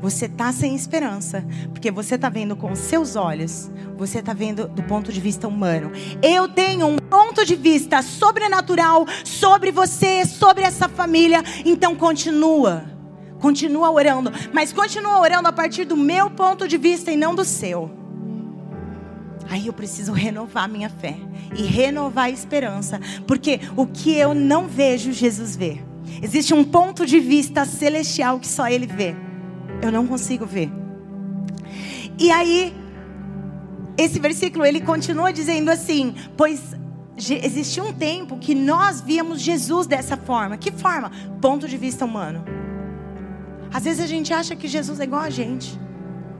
você 0.00 0.26
está 0.26 0.52
sem 0.52 0.74
esperança, 0.74 1.44
porque 1.72 1.90
você 1.90 2.14
está 2.14 2.28
vendo 2.28 2.56
com 2.56 2.74
seus 2.74 3.16
olhos, 3.16 3.70
você 3.96 4.20
está 4.20 4.32
vendo 4.32 4.68
do 4.68 4.82
ponto 4.84 5.12
de 5.12 5.20
vista 5.20 5.48
humano. 5.48 5.90
Eu 6.22 6.48
tenho 6.48 6.86
um 6.86 6.96
ponto 6.96 7.44
de 7.44 7.56
vista 7.56 8.00
sobrenatural 8.02 9.06
sobre 9.24 9.72
você, 9.72 10.24
sobre 10.24 10.64
essa 10.64 10.88
família. 10.88 11.42
Então 11.64 11.96
continua, 11.96 12.84
continua 13.40 13.90
orando, 13.90 14.32
mas 14.52 14.72
continua 14.72 15.18
orando 15.18 15.48
a 15.48 15.52
partir 15.52 15.84
do 15.84 15.96
meu 15.96 16.30
ponto 16.30 16.66
de 16.66 16.76
vista 16.76 17.10
e 17.10 17.16
não 17.16 17.34
do 17.34 17.44
seu. 17.44 17.90
Aí 19.50 19.66
eu 19.66 19.72
preciso 19.72 20.12
renovar 20.12 20.68
minha 20.68 20.90
fé 20.90 21.16
e 21.56 21.62
renovar 21.62 22.26
a 22.26 22.30
esperança, 22.30 23.00
porque 23.26 23.60
o 23.76 23.86
que 23.86 24.14
eu 24.14 24.34
não 24.34 24.68
vejo, 24.68 25.12
Jesus 25.12 25.56
vê. 25.56 25.80
Existe 26.22 26.52
um 26.52 26.64
ponto 26.64 27.06
de 27.06 27.18
vista 27.18 27.64
celestial 27.64 28.38
que 28.38 28.48
só 28.48 28.68
Ele 28.68 28.86
vê. 28.86 29.14
Eu 29.80 29.92
não 29.92 30.06
consigo 30.06 30.44
ver. 30.44 30.70
E 32.18 32.30
aí, 32.30 32.74
esse 33.96 34.18
versículo 34.18 34.64
ele 34.64 34.80
continua 34.80 35.32
dizendo 35.32 35.70
assim: 35.70 36.14
Pois 36.36 36.60
existia 37.16 37.82
um 37.82 37.92
tempo 37.92 38.38
que 38.38 38.54
nós 38.54 39.00
víamos 39.00 39.40
Jesus 39.40 39.86
dessa 39.86 40.16
forma. 40.16 40.56
Que 40.56 40.70
forma? 40.70 41.10
Ponto 41.40 41.68
de 41.68 41.76
vista 41.76 42.04
humano. 42.04 42.44
Às 43.72 43.84
vezes 43.84 44.00
a 44.02 44.06
gente 44.06 44.32
acha 44.32 44.56
que 44.56 44.66
Jesus 44.66 45.00
é 45.00 45.04
igual 45.04 45.22
a 45.22 45.30
gente. 45.30 45.78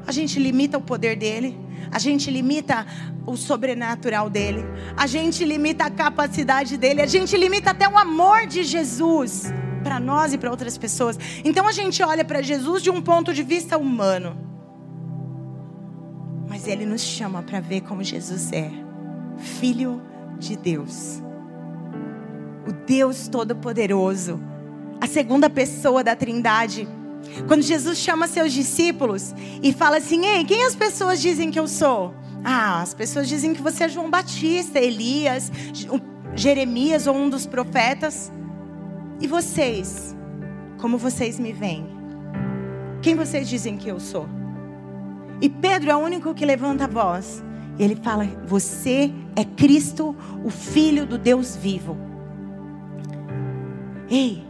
A 0.06 0.12
gente 0.12 0.38
limita 0.38 0.78
o 0.78 0.80
poder 0.80 1.16
dele. 1.16 1.68
A 1.90 1.98
gente 1.98 2.30
limita 2.30 2.86
o 3.26 3.36
sobrenatural 3.36 4.30
dele, 4.30 4.64
a 4.96 5.06
gente 5.06 5.44
limita 5.44 5.84
a 5.84 5.90
capacidade 5.90 6.76
dele, 6.76 7.02
a 7.02 7.06
gente 7.06 7.36
limita 7.36 7.70
até 7.70 7.88
o 7.88 7.96
amor 7.96 8.46
de 8.46 8.62
Jesus 8.62 9.52
para 9.82 10.00
nós 10.00 10.32
e 10.32 10.38
para 10.38 10.50
outras 10.50 10.76
pessoas. 10.78 11.18
Então 11.44 11.66
a 11.66 11.72
gente 11.72 12.02
olha 12.02 12.24
para 12.24 12.42
Jesus 12.42 12.82
de 12.82 12.90
um 12.90 13.00
ponto 13.00 13.32
de 13.32 13.42
vista 13.42 13.76
humano, 13.76 14.36
mas 16.48 16.66
ele 16.66 16.86
nos 16.86 17.02
chama 17.02 17.42
para 17.42 17.60
ver 17.60 17.82
como 17.82 18.02
Jesus 18.02 18.50
é, 18.52 18.70
Filho 19.36 20.00
de 20.38 20.56
Deus, 20.56 21.22
o 22.66 22.72
Deus 22.72 23.28
Todo-Poderoso, 23.28 24.40
a 25.00 25.06
segunda 25.06 25.48
pessoa 25.48 26.02
da 26.02 26.16
Trindade 26.16 26.88
quando 27.46 27.62
Jesus 27.62 27.98
chama 27.98 28.26
seus 28.26 28.52
discípulos 28.52 29.34
e 29.62 29.72
fala 29.72 29.98
assim: 29.98 30.26
Ei, 30.26 30.44
quem 30.44 30.64
as 30.64 30.74
pessoas 30.74 31.20
dizem 31.20 31.50
que 31.50 31.58
eu 31.58 31.68
sou? 31.68 32.14
Ah, 32.44 32.80
as 32.80 32.94
pessoas 32.94 33.28
dizem 33.28 33.52
que 33.52 33.62
você 33.62 33.84
é 33.84 33.88
João 33.88 34.10
Batista, 34.10 34.78
Elias, 34.78 35.50
Jeremias 36.34 37.06
ou 37.06 37.16
um 37.16 37.28
dos 37.28 37.46
profetas. 37.46 38.32
E 39.20 39.26
vocês? 39.26 40.16
Como 40.78 40.96
vocês 40.96 41.38
me 41.38 41.52
veem? 41.52 41.86
Quem 43.02 43.14
vocês 43.14 43.48
dizem 43.48 43.76
que 43.76 43.88
eu 43.88 43.98
sou? 43.98 44.28
E 45.40 45.48
Pedro 45.48 45.90
é 45.90 45.96
o 45.96 45.98
único 45.98 46.34
que 46.34 46.46
levanta 46.46 46.84
a 46.84 46.88
voz. 46.88 47.42
Ele 47.78 47.96
fala: 47.96 48.24
Você 48.46 49.12
é 49.36 49.44
Cristo, 49.44 50.16
o 50.44 50.50
Filho 50.50 51.06
do 51.06 51.18
Deus 51.18 51.56
vivo. 51.56 51.96
Ei, 54.10 54.47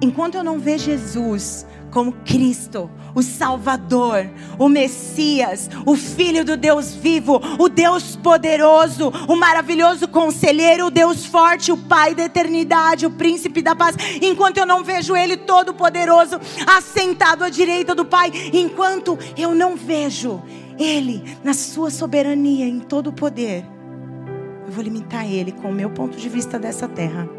enquanto 0.00 0.36
eu 0.36 0.44
não 0.44 0.58
ver 0.58 0.78
Jesus 0.78 1.66
como 1.90 2.12
Cristo, 2.12 2.90
o 3.14 3.22
Salvador, 3.22 4.28
o 4.58 4.68
Messias, 4.68 5.70
o 5.86 5.96
Filho 5.96 6.44
do 6.44 6.54
Deus 6.54 6.94
vivo, 6.94 7.40
o 7.58 7.70
Deus 7.70 8.16
poderoso, 8.16 9.10
o 9.26 9.34
maravilhoso 9.34 10.06
conselheiro, 10.06 10.88
o 10.88 10.90
Deus 10.90 11.24
forte, 11.24 11.72
o 11.72 11.76
Pai 11.76 12.14
da 12.14 12.24
eternidade, 12.24 13.06
o 13.06 13.10
príncipe 13.10 13.62
da 13.62 13.74
paz. 13.74 13.96
Enquanto 14.20 14.58
eu 14.58 14.66
não 14.66 14.84
vejo 14.84 15.16
Ele 15.16 15.38
todo 15.38 15.72
poderoso, 15.72 16.38
assentado 16.66 17.42
à 17.42 17.48
direita 17.48 17.94
do 17.94 18.04
Pai, 18.04 18.30
enquanto 18.52 19.18
eu 19.34 19.54
não 19.54 19.74
vejo 19.74 20.42
Ele 20.78 21.24
na 21.42 21.54
sua 21.54 21.90
soberania, 21.90 22.66
em 22.66 22.80
todo 22.80 23.06
o 23.08 23.12
poder, 23.12 23.64
eu 24.66 24.72
vou 24.72 24.84
limitar 24.84 25.26
Ele 25.26 25.52
com 25.52 25.70
o 25.70 25.74
meu 25.74 25.88
ponto 25.88 26.18
de 26.18 26.28
vista 26.28 26.58
dessa 26.58 26.86
terra. 26.86 27.35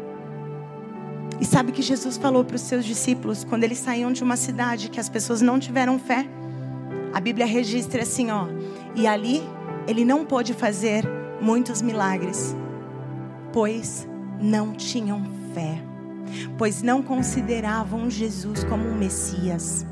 E 1.40 1.44
sabe 1.44 1.72
que 1.72 1.82
Jesus 1.82 2.16
falou 2.16 2.44
para 2.44 2.56
os 2.56 2.62
seus 2.62 2.84
discípulos 2.84 3.44
quando 3.44 3.64
eles 3.64 3.78
saíam 3.78 4.12
de 4.12 4.24
uma 4.24 4.36
cidade 4.36 4.90
que 4.90 4.98
as 4.98 5.08
pessoas 5.08 5.40
não 5.40 5.58
tiveram 5.58 5.98
fé? 5.98 6.26
A 7.12 7.20
Bíblia 7.20 7.46
registra 7.46 8.02
assim, 8.02 8.30
ó. 8.30 8.46
E 8.94 9.06
ali 9.06 9.42
ele 9.86 10.04
não 10.04 10.24
pôde 10.24 10.52
fazer 10.52 11.04
muitos 11.40 11.80
milagres, 11.80 12.54
pois 13.52 14.06
não 14.40 14.72
tinham 14.72 15.22
fé, 15.54 15.80
pois 16.56 16.82
não 16.82 17.02
consideravam 17.02 18.10
Jesus 18.10 18.64
como 18.64 18.86
um 18.86 18.96
Messias. 18.96 19.86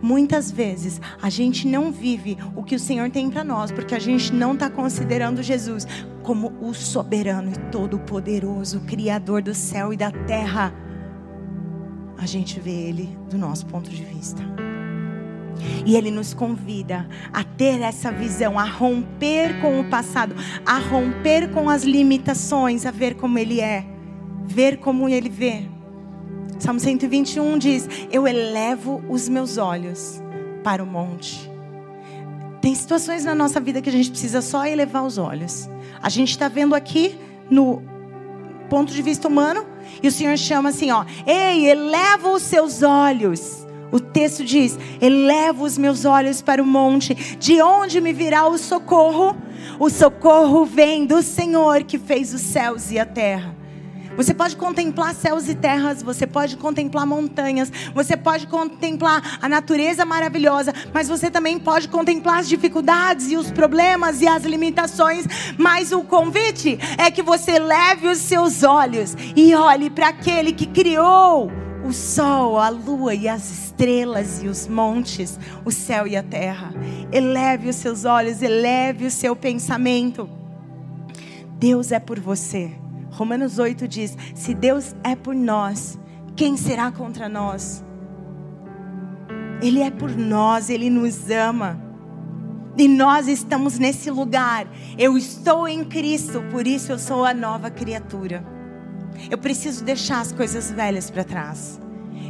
Muitas 0.00 0.50
vezes 0.50 1.00
a 1.20 1.28
gente 1.28 1.66
não 1.66 1.90
vive 1.90 2.38
o 2.54 2.62
que 2.62 2.74
o 2.74 2.80
Senhor 2.80 3.10
tem 3.10 3.28
para 3.28 3.44
nós, 3.44 3.70
porque 3.70 3.94
a 3.94 3.98
gente 3.98 4.32
não 4.32 4.54
está 4.54 4.70
considerando 4.70 5.42
Jesus 5.42 5.86
como 6.24 6.52
o 6.60 6.72
soberano 6.72 7.52
e 7.52 7.70
todo-poderoso, 7.70 8.80
Criador 8.80 9.42
do 9.42 9.54
céu 9.54 9.92
e 9.92 9.96
da 9.96 10.10
terra. 10.10 10.74
A 12.18 12.26
gente 12.26 12.58
vê 12.58 12.70
Ele 12.70 13.16
do 13.30 13.36
nosso 13.38 13.66
ponto 13.66 13.90
de 13.90 14.02
vista. 14.02 14.42
E 15.86 15.94
Ele 15.94 16.10
nos 16.10 16.34
convida 16.34 17.06
a 17.32 17.44
ter 17.44 17.80
essa 17.80 18.10
visão, 18.10 18.58
a 18.58 18.64
romper 18.64 19.60
com 19.60 19.78
o 19.78 19.84
passado, 19.84 20.34
a 20.64 20.78
romper 20.78 21.50
com 21.50 21.68
as 21.68 21.84
limitações, 21.84 22.86
a 22.86 22.90
ver 22.90 23.14
como 23.14 23.38
Ele 23.38 23.60
é, 23.60 23.84
ver 24.46 24.78
como 24.78 25.08
Ele 25.08 25.28
vê. 25.28 25.68
Salmo 26.58 26.80
121 26.80 27.58
diz: 27.58 27.88
Eu 28.10 28.26
elevo 28.26 29.02
os 29.08 29.28
meus 29.28 29.58
olhos 29.58 30.22
para 30.62 30.82
o 30.82 30.86
monte. 30.86 31.53
Tem 32.64 32.74
situações 32.74 33.26
na 33.26 33.34
nossa 33.34 33.60
vida 33.60 33.82
que 33.82 33.90
a 33.90 33.92
gente 33.92 34.08
precisa 34.08 34.40
só 34.40 34.64
elevar 34.64 35.04
os 35.04 35.18
olhos. 35.18 35.68
A 36.02 36.08
gente 36.08 36.30
está 36.30 36.48
vendo 36.48 36.74
aqui 36.74 37.14
no 37.50 37.82
ponto 38.70 38.90
de 38.90 39.02
vista 39.02 39.28
humano 39.28 39.66
e 40.02 40.08
o 40.08 40.10
Senhor 40.10 40.34
chama 40.38 40.70
assim, 40.70 40.90
ó: 40.90 41.04
Ei, 41.26 41.68
eleva 41.68 42.30
os 42.30 42.42
seus 42.42 42.82
olhos. 42.82 43.66
O 43.92 44.00
texto 44.00 44.42
diz: 44.42 44.78
Eleva 44.98 45.62
os 45.62 45.76
meus 45.76 46.06
olhos 46.06 46.40
para 46.40 46.62
o 46.62 46.66
monte, 46.66 47.12
de 47.38 47.60
onde 47.60 48.00
me 48.00 48.14
virá 48.14 48.46
o 48.46 48.56
socorro? 48.56 49.36
O 49.78 49.90
socorro 49.90 50.64
vem 50.64 51.04
do 51.04 51.20
Senhor 51.20 51.82
que 51.82 51.98
fez 51.98 52.32
os 52.32 52.40
céus 52.40 52.90
e 52.90 52.98
a 52.98 53.04
terra. 53.04 53.53
Você 54.16 54.32
pode 54.32 54.56
contemplar 54.56 55.14
céus 55.14 55.48
e 55.48 55.54
terras, 55.54 56.02
você 56.02 56.26
pode 56.26 56.56
contemplar 56.56 57.06
montanhas, 57.06 57.70
você 57.92 58.16
pode 58.16 58.46
contemplar 58.46 59.38
a 59.42 59.48
natureza 59.48 60.04
maravilhosa, 60.04 60.72
mas 60.92 61.08
você 61.08 61.30
também 61.30 61.58
pode 61.58 61.88
contemplar 61.88 62.38
as 62.38 62.48
dificuldades 62.48 63.30
e 63.30 63.36
os 63.36 63.50
problemas 63.50 64.20
e 64.20 64.28
as 64.28 64.44
limitações. 64.44 65.26
Mas 65.58 65.90
o 65.90 66.02
convite 66.04 66.78
é 66.96 67.10
que 67.10 67.22
você 67.22 67.58
leve 67.58 68.06
os 68.06 68.18
seus 68.18 68.62
olhos 68.62 69.16
e 69.34 69.54
olhe 69.54 69.90
para 69.90 70.08
aquele 70.08 70.52
que 70.52 70.66
criou 70.66 71.50
o 71.84 71.92
sol, 71.92 72.58
a 72.58 72.68
lua 72.68 73.14
e 73.14 73.28
as 73.28 73.50
estrelas 73.50 74.42
e 74.42 74.46
os 74.46 74.66
montes, 74.68 75.38
o 75.64 75.72
céu 75.72 76.06
e 76.06 76.16
a 76.16 76.22
terra. 76.22 76.72
Eleve 77.12 77.68
os 77.68 77.76
seus 77.76 78.04
olhos, 78.04 78.40
eleve 78.40 79.06
o 79.06 79.10
seu 79.10 79.34
pensamento. 79.34 80.28
Deus 81.58 81.92
é 81.92 81.98
por 81.98 82.20
você 82.20 82.72
Romanos 83.14 83.58
8 83.58 83.86
diz: 83.86 84.16
Se 84.34 84.54
Deus 84.54 84.94
é 85.04 85.14
por 85.14 85.34
nós, 85.34 85.98
quem 86.34 86.56
será 86.56 86.90
contra 86.90 87.28
nós? 87.28 87.84
Ele 89.62 89.80
é 89.80 89.90
por 89.90 90.10
nós, 90.10 90.68
ele 90.68 90.90
nos 90.90 91.30
ama. 91.30 91.80
E 92.76 92.88
nós 92.88 93.28
estamos 93.28 93.78
nesse 93.78 94.10
lugar. 94.10 94.66
Eu 94.98 95.16
estou 95.16 95.68
em 95.68 95.84
Cristo, 95.84 96.42
por 96.50 96.66
isso 96.66 96.90
eu 96.90 96.98
sou 96.98 97.24
a 97.24 97.32
nova 97.32 97.70
criatura. 97.70 98.44
Eu 99.30 99.38
preciso 99.38 99.84
deixar 99.84 100.20
as 100.20 100.32
coisas 100.32 100.72
velhas 100.72 101.08
para 101.08 101.22
trás. 101.22 101.80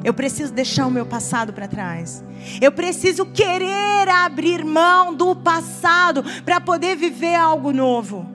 Eu 0.05 0.12
preciso 0.12 0.53
deixar 0.53 0.87
o 0.87 0.91
meu 0.91 1.07
passado 1.07 1.50
para 1.55 1.67
trás. 1.67 2.23
Eu 2.61 2.71
preciso 2.71 3.25
querer 3.25 4.07
abrir 4.07 4.62
mão 4.62 5.14
do 5.14 5.35
passado 5.35 6.23
para 6.45 6.61
poder 6.61 6.95
viver 6.95 7.37
algo 7.37 7.73
novo. 7.73 8.34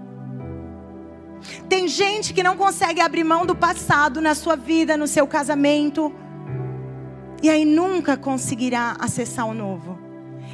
Tem 1.68 1.88
gente 1.88 2.34
que 2.34 2.44
não 2.44 2.58
consegue 2.58 3.02
abrir 3.02 3.24
mão 3.24 3.46
do 3.46 3.56
passado 3.56 4.22
na 4.22 4.36
sua 4.36 4.56
vida, 4.56 4.98
no 4.98 5.08
seu 5.08 5.26
casamento, 5.28 6.14
e 7.42 7.50
aí 7.50 7.66
nunca 7.66 8.18
conseguirá 8.18 8.96
acessar 9.00 9.48
o 9.48 9.54
novo. 9.54 10.10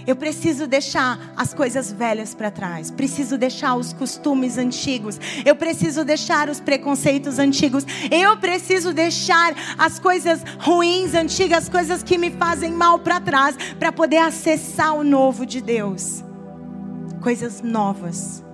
Eu 0.05 0.15
preciso 0.15 0.67
deixar 0.67 1.33
as 1.35 1.53
coisas 1.53 1.91
velhas 1.91 2.35
para 2.35 2.51
trás. 2.51 2.91
Preciso 2.91 3.37
deixar 3.37 3.75
os 3.75 3.91
costumes 3.91 4.57
antigos. 4.57 5.19
Eu 5.43 5.55
preciso 5.55 6.05
deixar 6.05 6.47
os 6.47 6.59
preconceitos 6.59 7.39
antigos. 7.39 7.85
Eu 8.11 8.37
preciso 8.37 8.93
deixar 8.93 9.55
as 9.77 9.97
coisas 9.97 10.41
ruins 10.59 11.15
antigas, 11.15 11.63
as 11.63 11.69
coisas 11.69 12.03
que 12.03 12.17
me 12.17 12.29
fazem 12.29 12.71
mal 12.71 12.99
para 12.99 13.19
trás, 13.19 13.55
para 13.79 13.91
poder 13.91 14.17
acessar 14.17 14.93
o 14.93 15.03
novo 15.03 15.45
de 15.45 15.59
Deus. 15.59 16.23
Coisas 17.21 17.61
novas. 17.63 18.44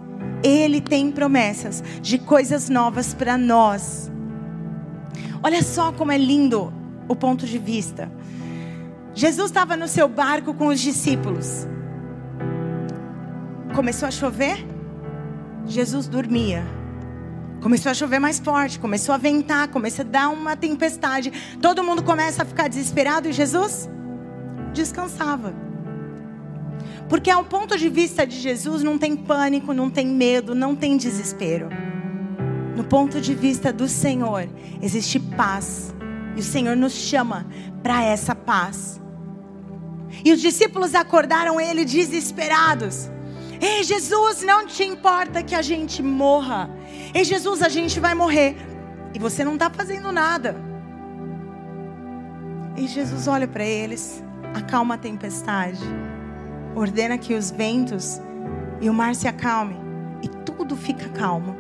Ele 0.44 0.82
tem 0.82 1.12
promessas 1.12 1.84
de 2.02 2.18
coisas 2.18 2.70
novas 2.70 3.14
para 3.14 3.38
nós. 3.38 4.12
Olha 5.44 5.62
só 5.64 5.92
como 5.92 6.12
é 6.12 6.18
lindo 6.18 6.74
o 7.08 7.16
ponto 7.16 7.46
de 7.46 7.58
vista. 7.58 8.12
Jesus 9.14 9.48
estava 9.48 9.76
no 9.76 9.88
seu 9.88 10.08
barco 10.08 10.54
com 10.54 10.68
os 10.68 10.80
discípulos. 10.80 11.68
Começou 13.76 14.08
a 14.08 14.12
chover? 14.12 14.66
Jesus 15.66 16.08
dormia. 16.08 16.64
Começou 17.62 17.92
a 17.92 17.94
chover 17.94 18.20
mais 18.20 18.40
forte, 18.40 18.80
começou 18.80 19.14
a 19.14 19.18
ventar, 19.18 19.68
começou 19.68 20.04
a 20.04 20.08
dar 20.08 20.30
uma 20.30 20.56
tempestade. 20.56 21.32
Todo 21.62 21.84
mundo 21.84 22.04
começa 22.04 22.42
a 22.42 22.46
ficar 22.46 22.68
desesperado 22.68 23.30
e 23.30 23.34
Jesus 23.34 23.88
descansava. 24.74 25.54
Porque 27.12 27.30
ao 27.30 27.44
ponto 27.44 27.77
de 27.77 27.89
vista 27.89 28.25
de 28.25 28.39
Jesus 28.39 28.84
não 28.84 28.98
tem 28.98 29.18
pânico, 29.18 29.74
não 29.74 29.89
tem 29.89 30.08
medo, 30.08 30.56
não 30.56 30.74
tem 30.74 30.96
desespero. 30.96 31.68
No 32.74 32.86
ponto 32.86 33.20
de 33.20 33.36
vista 33.36 33.74
do 33.74 33.86
Senhor 33.86 34.48
existe 34.82 35.20
paz. 35.20 35.94
E 36.38 36.39
o 36.39 36.44
Senhor 36.44 36.74
nos 36.77 36.94
chama 36.94 37.46
para 37.84 38.01
essa 38.01 38.34
paz. 38.34 39.01
E 40.24 40.32
os 40.32 40.39
discípulos 40.39 40.96
acordaram 40.96 41.60
ele 41.60 41.84
desesperados. 41.84 43.12
Ei, 43.60 43.84
Jesus, 43.84 44.41
não 44.41 44.65
te 44.65 44.86
importa 44.86 45.44
que 45.44 45.53
a 45.53 45.62
gente 45.62 46.01
morra. 46.01 46.70
Ei, 47.13 47.25
Jesus, 47.25 47.62
a 47.62 47.68
gente 47.68 48.00
vai 48.00 48.15
morrer. 48.15 48.56
E 49.13 49.20
você 49.20 49.44
não 49.44 49.56
está 49.56 49.70
fazendo 49.70 50.13
nada. 50.13 50.56
E 52.77 52.88
Jesus 52.88 53.27
olha 53.27 53.50
para 53.50 53.65
eles, 53.65 54.24
acalma 54.56 54.96
a 54.96 54.98
tempestade, 54.98 55.82
ordena 56.75 57.18
que 57.18 57.34
os 57.34 57.51
ventos 57.51 58.20
e 58.80 58.90
o 58.90 58.94
mar 58.94 59.16
se 59.16 59.28
acalmem. 59.28 59.78
E 60.24 60.28
tudo 60.28 60.75
fica 60.75 61.10
calmo. 61.10 61.56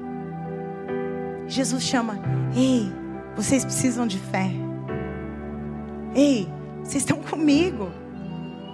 Jesus 1.47 1.83
chama: 1.83 2.19
Ei, 2.55 2.91
vocês 3.35 3.63
precisam 3.63 4.07
de 4.07 4.17
fé. 4.17 4.51
Ei, 6.13 6.47
vocês 6.83 7.03
estão 7.03 7.17
comigo. 7.17 7.91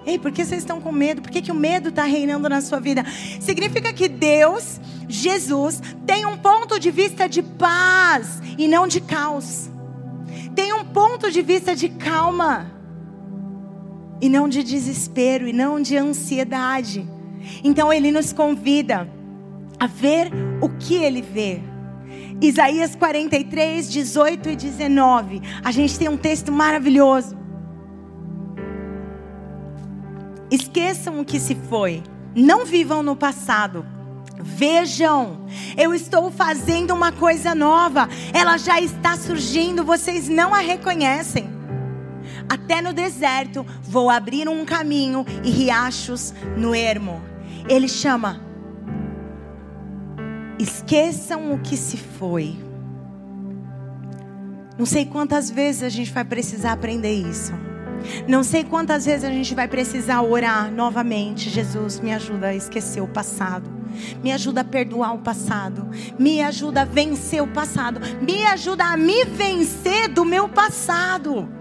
Ei, 0.05 0.17
por 0.17 0.31
que 0.31 0.45
vocês 0.45 0.61
estão 0.61 0.79
com 0.79 0.91
medo? 0.91 1.21
Por 1.21 1.29
que, 1.29 1.41
que 1.41 1.51
o 1.51 1.55
medo 1.55 1.89
está 1.89 2.03
reinando 2.03 2.47
na 2.47 2.61
sua 2.61 2.79
vida? 2.79 3.03
Significa 3.41 3.91
que 3.91 4.07
Deus, 4.07 4.79
Jesus, 5.07 5.81
tem 6.05 6.25
um 6.25 6.37
ponto 6.37 6.79
de 6.79 6.89
vista 6.89 7.27
de 7.27 7.43
paz 7.43 8.41
e 8.57 8.67
não 8.67 8.87
de 8.87 9.01
caos. 9.01 9.69
Tem 10.55 10.71
um 10.71 10.85
ponto 10.85 11.29
de 11.29 11.41
vista 11.41 11.75
de 11.75 11.89
calma 11.89 12.76
e 14.21 14.29
não 14.29 14.47
de 14.47 14.63
desespero 14.63 15.47
e 15.47 15.53
não 15.53 15.81
de 15.81 15.97
ansiedade. 15.97 17.07
Então 17.63 17.91
ele 17.91 18.11
nos 18.11 18.33
convida 18.33 19.09
a 19.79 19.87
ver 19.87 20.31
o 20.61 20.69
que 20.69 20.95
ele 20.95 21.21
vê. 21.21 21.61
Isaías 22.41 22.95
43, 22.95 23.91
18 23.91 24.49
e 24.49 24.55
19. 24.55 25.41
A 25.63 25.71
gente 25.71 25.97
tem 25.97 26.07
um 26.07 26.17
texto 26.17 26.51
maravilhoso. 26.51 27.35
Esqueçam 30.49 31.19
o 31.19 31.25
que 31.25 31.39
se 31.39 31.55
foi. 31.69 32.03
Não 32.35 32.65
vivam 32.65 33.01
no 33.01 33.15
passado. 33.15 33.85
Vejam, 34.39 35.45
eu 35.75 35.93
estou 35.93 36.29
fazendo 36.31 36.93
uma 36.93 37.11
coisa 37.11 37.55
nova. 37.55 38.07
Ela 38.31 38.57
já 38.57 38.79
está 38.79 39.17
surgindo, 39.17 39.83
vocês 39.83 40.29
não 40.29 40.53
a 40.53 40.59
reconhecem. 40.59 41.56
Até 42.49 42.81
no 42.81 42.93
deserto 42.93 43.65
vou 43.83 44.09
abrir 44.09 44.47
um 44.47 44.65
caminho 44.65 45.25
e 45.43 45.49
riachos 45.49 46.33
no 46.55 46.73
ermo. 46.73 47.21
Ele 47.67 47.87
chama. 47.87 48.41
Esqueçam 50.59 51.53
o 51.53 51.59
que 51.59 51.77
se 51.77 51.97
foi. 51.97 52.57
Não 54.77 54.85
sei 54.85 55.05
quantas 55.05 55.49
vezes 55.49 55.83
a 55.83 55.89
gente 55.89 56.11
vai 56.11 56.23
precisar 56.23 56.73
aprender 56.73 57.13
isso. 57.13 57.53
Não 58.27 58.43
sei 58.43 58.63
quantas 58.63 59.05
vezes 59.05 59.23
a 59.23 59.31
gente 59.31 59.53
vai 59.55 59.67
precisar 59.67 60.21
orar 60.21 60.71
novamente. 60.71 61.49
Jesus, 61.49 61.99
me 61.99 62.13
ajuda 62.13 62.47
a 62.47 62.55
esquecer 62.55 63.01
o 63.01 63.07
passado. 63.07 63.69
Me 64.23 64.31
ajuda 64.31 64.61
a 64.61 64.63
perdoar 64.63 65.13
o 65.15 65.19
passado. 65.19 65.89
Me 66.17 66.41
ajuda 66.41 66.81
a 66.83 66.85
vencer 66.85 67.41
o 67.41 67.47
passado. 67.47 67.99
Me 68.21 68.45
ajuda 68.45 68.85
a 68.85 68.97
me 68.97 69.25
vencer 69.25 70.07
do 70.07 70.23
meu 70.23 70.47
passado. 70.47 71.56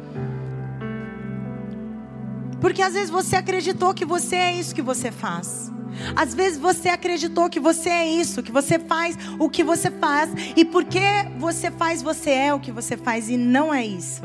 Porque 2.61 2.83
às 2.83 2.95
vezes 2.95 3.11
você 3.11 3.37
acreditou 3.37 3.92
que 3.95 4.05
você 4.05 4.37
é 4.37 4.53
isso 4.55 4.75
que 4.75 4.83
você 4.83 5.11
faz. 5.11 5.73
Às 6.14 6.35
vezes 6.35 6.59
você 6.59 6.88
acreditou 6.88 7.49
que 7.49 7.61
você 7.61 7.88
é 7.88 8.07
isso, 8.07 8.42
que 8.42 8.53
você 8.53 8.79
faz 8.79 9.16
o 9.38 9.49
que 9.49 9.64
você 9.64 9.90
faz. 9.90 10.31
E 10.57 10.64
porque 10.64 11.01
você 11.38 11.71
faz, 11.71 12.03
você 12.03 12.31
é 12.31 12.55
o 12.55 12.61
que 12.61 12.73
você 12.73 12.97
faz. 12.97 13.29
E 13.29 13.37
não 13.37 13.73
é 13.73 13.85
isso. 13.85 14.23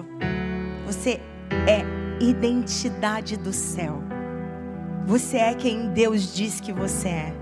Você 0.86 1.22
é 1.68 1.86
identidade 2.24 3.38
do 3.38 3.54
céu. 3.54 4.02
Você 5.06 5.38
é 5.38 5.54
quem 5.54 5.90
Deus 5.90 6.34
diz 6.34 6.60
que 6.60 6.72
você 6.72 7.08
é. 7.10 7.34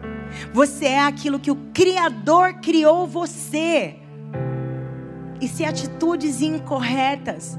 Você 0.54 0.86
é 0.86 1.00
aquilo 1.00 1.40
que 1.40 1.52
o 1.52 1.56
Criador 1.74 2.56
criou 2.56 3.08
você. 3.08 3.96
E 5.42 5.48
se 5.48 5.64
atitudes 5.64 6.42
incorretas 6.42 7.58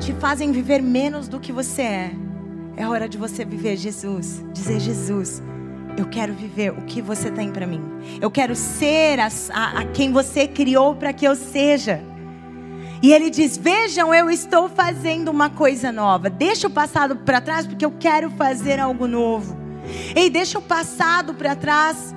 te 0.00 0.12
fazem 0.14 0.50
viver 0.52 0.82
menos 0.82 1.28
do 1.28 1.38
que 1.38 1.52
você 1.52 1.82
é, 1.82 2.10
é 2.76 2.88
hora 2.88 3.08
de 3.08 3.16
você 3.16 3.44
viver 3.44 3.76
Jesus. 3.76 4.42
Dizer: 4.52 4.80
Jesus, 4.80 5.42
eu 5.96 6.06
quero 6.06 6.34
viver 6.34 6.70
o 6.70 6.82
que 6.82 7.00
você 7.00 7.30
tem 7.30 7.50
para 7.50 7.66
mim. 7.66 7.82
Eu 8.20 8.30
quero 8.30 8.54
ser 8.56 9.20
a, 9.20 9.28
a, 9.52 9.80
a 9.80 9.84
quem 9.86 10.12
você 10.12 10.48
criou 10.48 10.96
para 10.96 11.12
que 11.12 11.26
eu 11.26 11.36
seja. 11.36 12.00
E 13.02 13.12
ele 13.12 13.30
diz: 13.30 13.56
Vejam, 13.56 14.12
eu 14.14 14.30
estou 14.30 14.68
fazendo 14.68 15.30
uma 15.30 15.50
coisa 15.50 15.92
nova. 15.92 16.28
Deixa 16.28 16.66
o 16.66 16.70
passado 16.70 17.16
para 17.16 17.40
trás, 17.40 17.66
porque 17.66 17.84
eu 17.84 17.92
quero 17.92 18.30
fazer 18.30 18.80
algo 18.80 19.06
novo. 19.06 19.56
Ei, 20.16 20.30
deixa 20.30 20.58
o 20.58 20.62
passado 20.62 21.34
para 21.34 21.54
trás, 21.54 22.14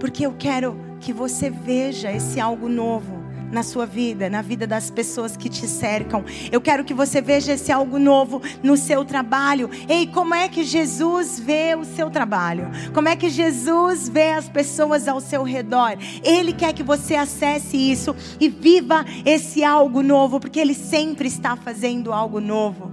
porque 0.00 0.26
eu 0.26 0.34
quero 0.36 0.78
que 1.00 1.12
você 1.12 1.48
veja 1.48 2.10
esse 2.10 2.40
algo 2.40 2.68
novo 2.68 3.25
na 3.56 3.62
sua 3.62 3.86
vida, 3.86 4.28
na 4.28 4.42
vida 4.42 4.66
das 4.66 4.90
pessoas 4.90 5.34
que 5.34 5.48
te 5.48 5.66
cercam. 5.66 6.22
Eu 6.52 6.60
quero 6.60 6.84
que 6.84 6.92
você 6.92 7.22
veja 7.22 7.54
esse 7.54 7.72
algo 7.72 7.98
novo 7.98 8.42
no 8.62 8.76
seu 8.76 9.02
trabalho. 9.02 9.70
Ei, 9.88 10.06
como 10.06 10.34
é 10.34 10.46
que 10.46 10.62
Jesus 10.62 11.40
vê 11.40 11.74
o 11.74 11.82
seu 11.82 12.10
trabalho? 12.10 12.70
Como 12.92 13.08
é 13.08 13.16
que 13.16 13.30
Jesus 13.30 14.10
vê 14.10 14.32
as 14.32 14.46
pessoas 14.46 15.08
ao 15.08 15.22
seu 15.22 15.42
redor? 15.42 15.96
Ele 16.22 16.52
quer 16.52 16.74
que 16.74 16.82
você 16.82 17.14
acesse 17.14 17.78
isso 17.78 18.14
e 18.38 18.46
viva 18.50 19.06
esse 19.24 19.64
algo 19.64 20.02
novo, 20.02 20.38
porque 20.38 20.60
ele 20.60 20.74
sempre 20.74 21.26
está 21.26 21.56
fazendo 21.56 22.12
algo 22.12 22.40
novo. 22.42 22.92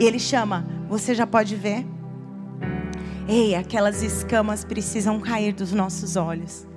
Ele 0.00 0.18
chama, 0.18 0.66
você 0.88 1.14
já 1.14 1.26
pode 1.26 1.54
ver? 1.56 1.84
Ei, 3.28 3.54
aquelas 3.54 4.02
escamas 4.02 4.64
precisam 4.64 5.20
cair 5.20 5.52
dos 5.52 5.72
nossos 5.72 6.16
olhos 6.16 6.71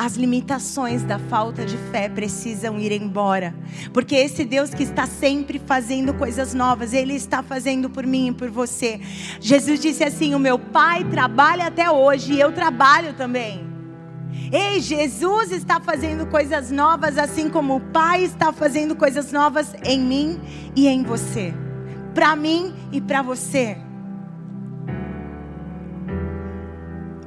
as 0.00 0.16
limitações 0.16 1.02
da 1.02 1.18
falta 1.18 1.66
de 1.66 1.76
fé 1.76 2.08
precisam 2.08 2.78
ir 2.78 2.90
embora. 2.90 3.54
Porque 3.92 4.16
esse 4.16 4.46
Deus 4.46 4.70
que 4.70 4.82
está 4.82 5.06
sempre 5.06 5.58
fazendo 5.58 6.14
coisas 6.14 6.54
novas, 6.54 6.94
Ele 6.94 7.12
está 7.12 7.42
fazendo 7.42 7.90
por 7.90 8.06
mim 8.06 8.28
e 8.28 8.32
por 8.32 8.48
você. 8.48 8.98
Jesus 9.40 9.78
disse 9.78 10.02
assim: 10.02 10.34
O 10.34 10.38
meu 10.38 10.58
Pai 10.58 11.04
trabalha 11.04 11.66
até 11.66 11.90
hoje 11.90 12.32
e 12.32 12.40
eu 12.40 12.50
trabalho 12.50 13.12
também. 13.12 13.68
Ei, 14.50 14.80
Jesus 14.80 15.52
está 15.52 15.78
fazendo 15.78 16.24
coisas 16.26 16.70
novas, 16.70 17.18
assim 17.18 17.50
como 17.50 17.76
o 17.76 17.80
Pai 17.80 18.24
está 18.24 18.54
fazendo 18.54 18.96
coisas 18.96 19.30
novas 19.30 19.74
em 19.84 20.00
mim 20.00 20.40
e 20.74 20.88
em 20.88 21.02
você. 21.02 21.52
Para 22.14 22.34
mim 22.34 22.74
e 22.90 23.02
para 23.02 23.20
você. 23.20 23.76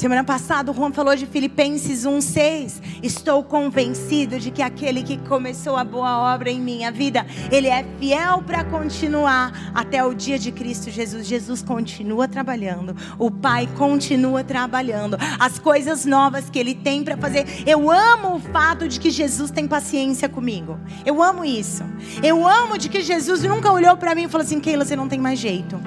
Semana 0.03 0.25
passada 0.25 0.69
o 0.69 0.75
Juan 0.75 0.91
falou 0.91 1.15
de 1.15 1.25
Filipenses 1.25 2.03
1:6. 2.05 2.81
Estou 3.01 3.41
convencido 3.41 4.37
de 4.37 4.51
que 4.51 4.61
aquele 4.61 5.01
que 5.01 5.17
começou 5.17 5.77
a 5.77 5.83
boa 5.85 6.33
obra 6.35 6.51
em 6.51 6.59
minha 6.59 6.91
vida, 6.91 7.25
ele 7.49 7.69
é 7.69 7.85
fiel 8.01 8.43
para 8.45 8.65
continuar 8.65 9.71
até 9.73 10.03
o 10.03 10.13
dia 10.13 10.37
de 10.37 10.51
Cristo 10.51 10.91
Jesus. 10.91 11.25
Jesus 11.25 11.61
continua 11.61 12.27
trabalhando, 12.27 12.93
o 13.17 13.31
Pai 13.31 13.65
continua 13.77 14.43
trabalhando. 14.43 15.17
As 15.39 15.57
coisas 15.57 16.03
novas 16.03 16.49
que 16.49 16.59
ele 16.59 16.75
tem 16.75 17.01
para 17.01 17.15
fazer. 17.15 17.63
Eu 17.65 17.89
amo 17.89 18.35
o 18.35 18.39
fato 18.41 18.89
de 18.89 18.99
que 18.99 19.09
Jesus 19.09 19.51
tem 19.51 19.69
paciência 19.69 20.27
comigo. 20.27 20.77
Eu 21.05 21.23
amo 21.23 21.45
isso. 21.45 21.85
Eu 22.21 22.45
amo 22.45 22.77
de 22.77 22.89
que 22.89 22.99
Jesus 22.99 23.41
nunca 23.43 23.71
olhou 23.71 23.95
para 23.95 24.13
mim 24.13 24.23
e 24.23 24.27
falou 24.27 24.43
assim: 24.43 24.59
"Keila, 24.59 24.83
você 24.83 24.97
não 24.97 25.07
tem 25.07 25.21
mais 25.21 25.39
jeito". 25.39 25.79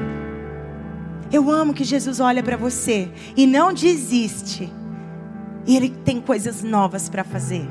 Eu 1.33 1.51
amo 1.51 1.75
que 1.75 1.85
Jesus 1.85 2.21
olha 2.21 2.43
para 2.43 2.57
você 2.57 3.11
e 3.37 3.47
não 3.47 3.73
desiste. 3.73 4.73
E 5.67 5.77
Ele 5.77 5.91
tem 5.91 6.21
coisas 6.21 6.63
novas 6.63 7.09
para 7.09 7.25
fazer. 7.25 7.69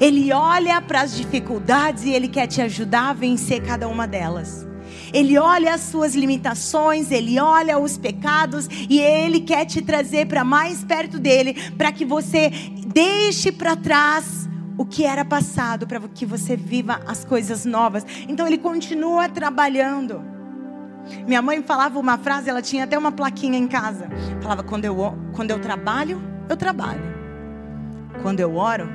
Ele 0.00 0.32
olha 0.32 0.80
para 0.80 1.02
as 1.02 1.16
dificuldades 1.16 2.04
e 2.04 2.10
Ele 2.10 2.28
quer 2.28 2.46
te 2.46 2.60
ajudar 2.60 3.10
a 3.10 3.14
vencer 3.14 3.62
cada 3.62 3.88
uma 3.88 4.06
delas. 4.06 4.66
Ele 5.12 5.38
olha 5.38 5.74
as 5.74 5.80
suas 5.80 6.14
limitações, 6.14 7.10
Ele 7.10 7.40
olha 7.40 7.78
os 7.78 7.96
pecados 7.96 8.68
e 8.88 9.00
Ele 9.00 9.40
quer 9.40 9.64
te 9.64 9.80
trazer 9.80 10.26
para 10.26 10.44
mais 10.44 10.84
perto 10.84 11.18
dele, 11.18 11.54
para 11.76 11.90
que 11.90 12.04
você 12.04 12.50
deixe 12.86 13.50
para 13.50 13.74
trás 13.74 14.48
o 14.76 14.84
que 14.84 15.04
era 15.04 15.24
passado, 15.24 15.86
para 15.86 16.00
que 16.00 16.26
você 16.26 16.56
viva 16.56 17.00
as 17.06 17.24
coisas 17.24 17.64
novas. 17.64 18.04
Então 18.28 18.46
Ele 18.46 18.58
continua 18.58 19.28
trabalhando. 19.28 20.39
Minha 21.26 21.42
mãe 21.42 21.62
falava 21.62 21.98
uma 21.98 22.18
frase, 22.18 22.48
ela 22.48 22.62
tinha 22.62 22.84
até 22.84 22.96
uma 22.98 23.12
plaquinha 23.12 23.58
em 23.58 23.66
casa. 23.66 24.08
Falava: 24.40 24.62
quando 24.62 24.84
eu, 24.84 24.96
quando 25.32 25.50
eu 25.50 25.58
trabalho, 25.60 26.20
eu 26.48 26.56
trabalho. 26.56 27.02
Quando 28.22 28.40
eu 28.40 28.56
oro, 28.56 28.88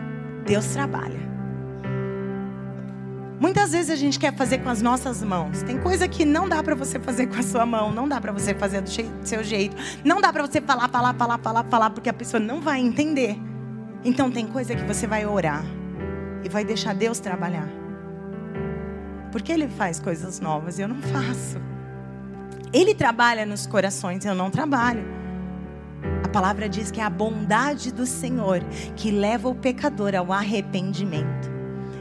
Deus 0.46 0.66
trabalha. 0.68 1.26
Muitas 3.40 3.74
vezes 3.74 3.92
a 3.92 3.96
gente 3.96 4.18
quer 4.18 4.34
fazer 4.34 4.60
com 4.60 4.70
as 4.70 4.82
nossas 4.82 5.22
mãos. 5.22 5.62
Tem 5.62 5.78
coisa 5.78 6.08
que 6.08 6.24
não 6.24 6.48
dá 6.48 6.64
para 6.64 6.74
você 6.74 6.98
fazer 7.00 7.28
com 7.28 7.38
a 7.38 7.44
sua 7.44 7.66
mão, 7.66 7.92
não 7.92 8.08
dá 8.08 8.22
para 8.22 8.32
você 8.32 8.54
fazer 8.54 8.82
do 8.82 8.90
seu 9.24 9.44
jeito, 9.44 9.76
não 10.04 10.22
dá 10.22 10.32
para 10.32 10.46
você 10.46 10.62
falar, 10.62 10.88
falar, 10.88 11.14
falar, 11.14 11.38
falar, 11.40 11.64
falar, 11.66 11.90
porque 11.90 12.10
a 12.10 12.14
pessoa 12.14 12.40
não 12.40 12.62
vai 12.62 12.80
entender. 12.80 13.38
Então 14.04 14.32
tem 14.32 14.48
coisa 14.48 14.76
que 14.76 14.84
você 14.84 15.06
vai 15.06 15.26
orar 15.26 15.66
e 16.44 16.50
vai 16.50 16.64
deixar 16.64 16.94
Deus 16.96 17.20
trabalhar. 17.20 17.68
Porque 19.32 19.52
Ele 19.52 19.68
faz 19.68 20.00
coisas 20.00 20.40
novas 20.40 20.80
e 20.80 20.84
eu 20.84 20.88
não 20.88 21.02
faço. 21.12 21.60
Ele 22.76 22.94
trabalha 22.94 23.46
nos 23.46 23.66
corações, 23.66 24.26
eu 24.26 24.36
não 24.36 24.52
trabalho. 24.52 25.06
A 26.26 26.28
palavra 26.28 26.68
diz 26.68 26.92
que 26.92 27.00
é 27.00 27.04
a 27.06 27.10
bondade 27.10 27.90
do 27.90 28.06
Senhor 28.06 28.62
que 28.98 29.12
leva 29.12 29.48
o 29.48 29.56
pecador 29.56 30.14
ao 30.14 30.34
arrependimento. 30.34 31.50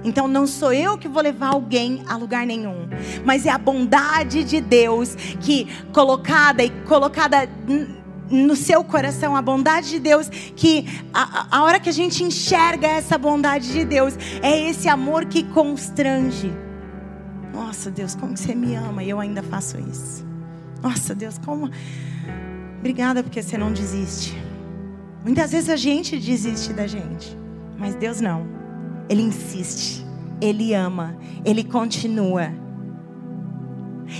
Então 0.02 0.26
não 0.26 0.48
sou 0.48 0.72
eu 0.72 0.98
que 0.98 1.06
vou 1.06 1.22
levar 1.22 1.50
alguém 1.50 2.02
a 2.08 2.16
lugar 2.16 2.44
nenhum, 2.44 2.88
mas 3.24 3.46
é 3.46 3.50
a 3.50 3.56
bondade 3.56 4.42
de 4.42 4.60
Deus 4.60 5.14
que 5.40 5.68
colocada 5.92 6.64
e 6.64 6.70
colocada 6.86 7.48
no 8.28 8.56
seu 8.56 8.82
coração, 8.82 9.36
a 9.36 9.40
bondade 9.40 9.90
de 9.90 10.00
Deus, 10.00 10.28
que 10.28 10.88
a, 11.14 11.56
a 11.56 11.62
hora 11.62 11.78
que 11.78 11.88
a 11.88 11.92
gente 11.92 12.24
enxerga 12.24 12.88
essa 12.88 13.16
bondade 13.16 13.72
de 13.72 13.84
Deus, 13.84 14.18
é 14.42 14.68
esse 14.68 14.88
amor 14.88 15.26
que 15.26 15.44
constrange. 15.44 16.52
Nossa, 17.52 17.92
Deus, 17.92 18.16
como 18.16 18.36
você 18.36 18.56
me 18.56 18.74
ama 18.74 19.04
e 19.04 19.10
eu 19.10 19.20
ainda 19.20 19.40
faço 19.40 19.78
isso. 19.78 20.33
Nossa, 20.84 21.14
Deus, 21.14 21.38
como. 21.38 21.70
Obrigada 22.78 23.22
porque 23.22 23.42
você 23.42 23.56
não 23.56 23.72
desiste. 23.72 24.36
Muitas 25.24 25.52
vezes 25.52 25.70
a 25.70 25.76
gente 25.76 26.18
desiste 26.18 26.74
da 26.74 26.86
gente, 26.86 27.34
mas 27.78 27.94
Deus 27.94 28.20
não. 28.20 28.46
Ele 29.08 29.22
insiste, 29.22 30.04
Ele 30.42 30.74
ama, 30.74 31.16
Ele 31.42 31.64
continua. 31.64 32.52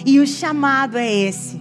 E 0.07 0.19
o 0.19 0.27
chamado 0.27 0.97
é 0.97 1.13
esse: 1.15 1.61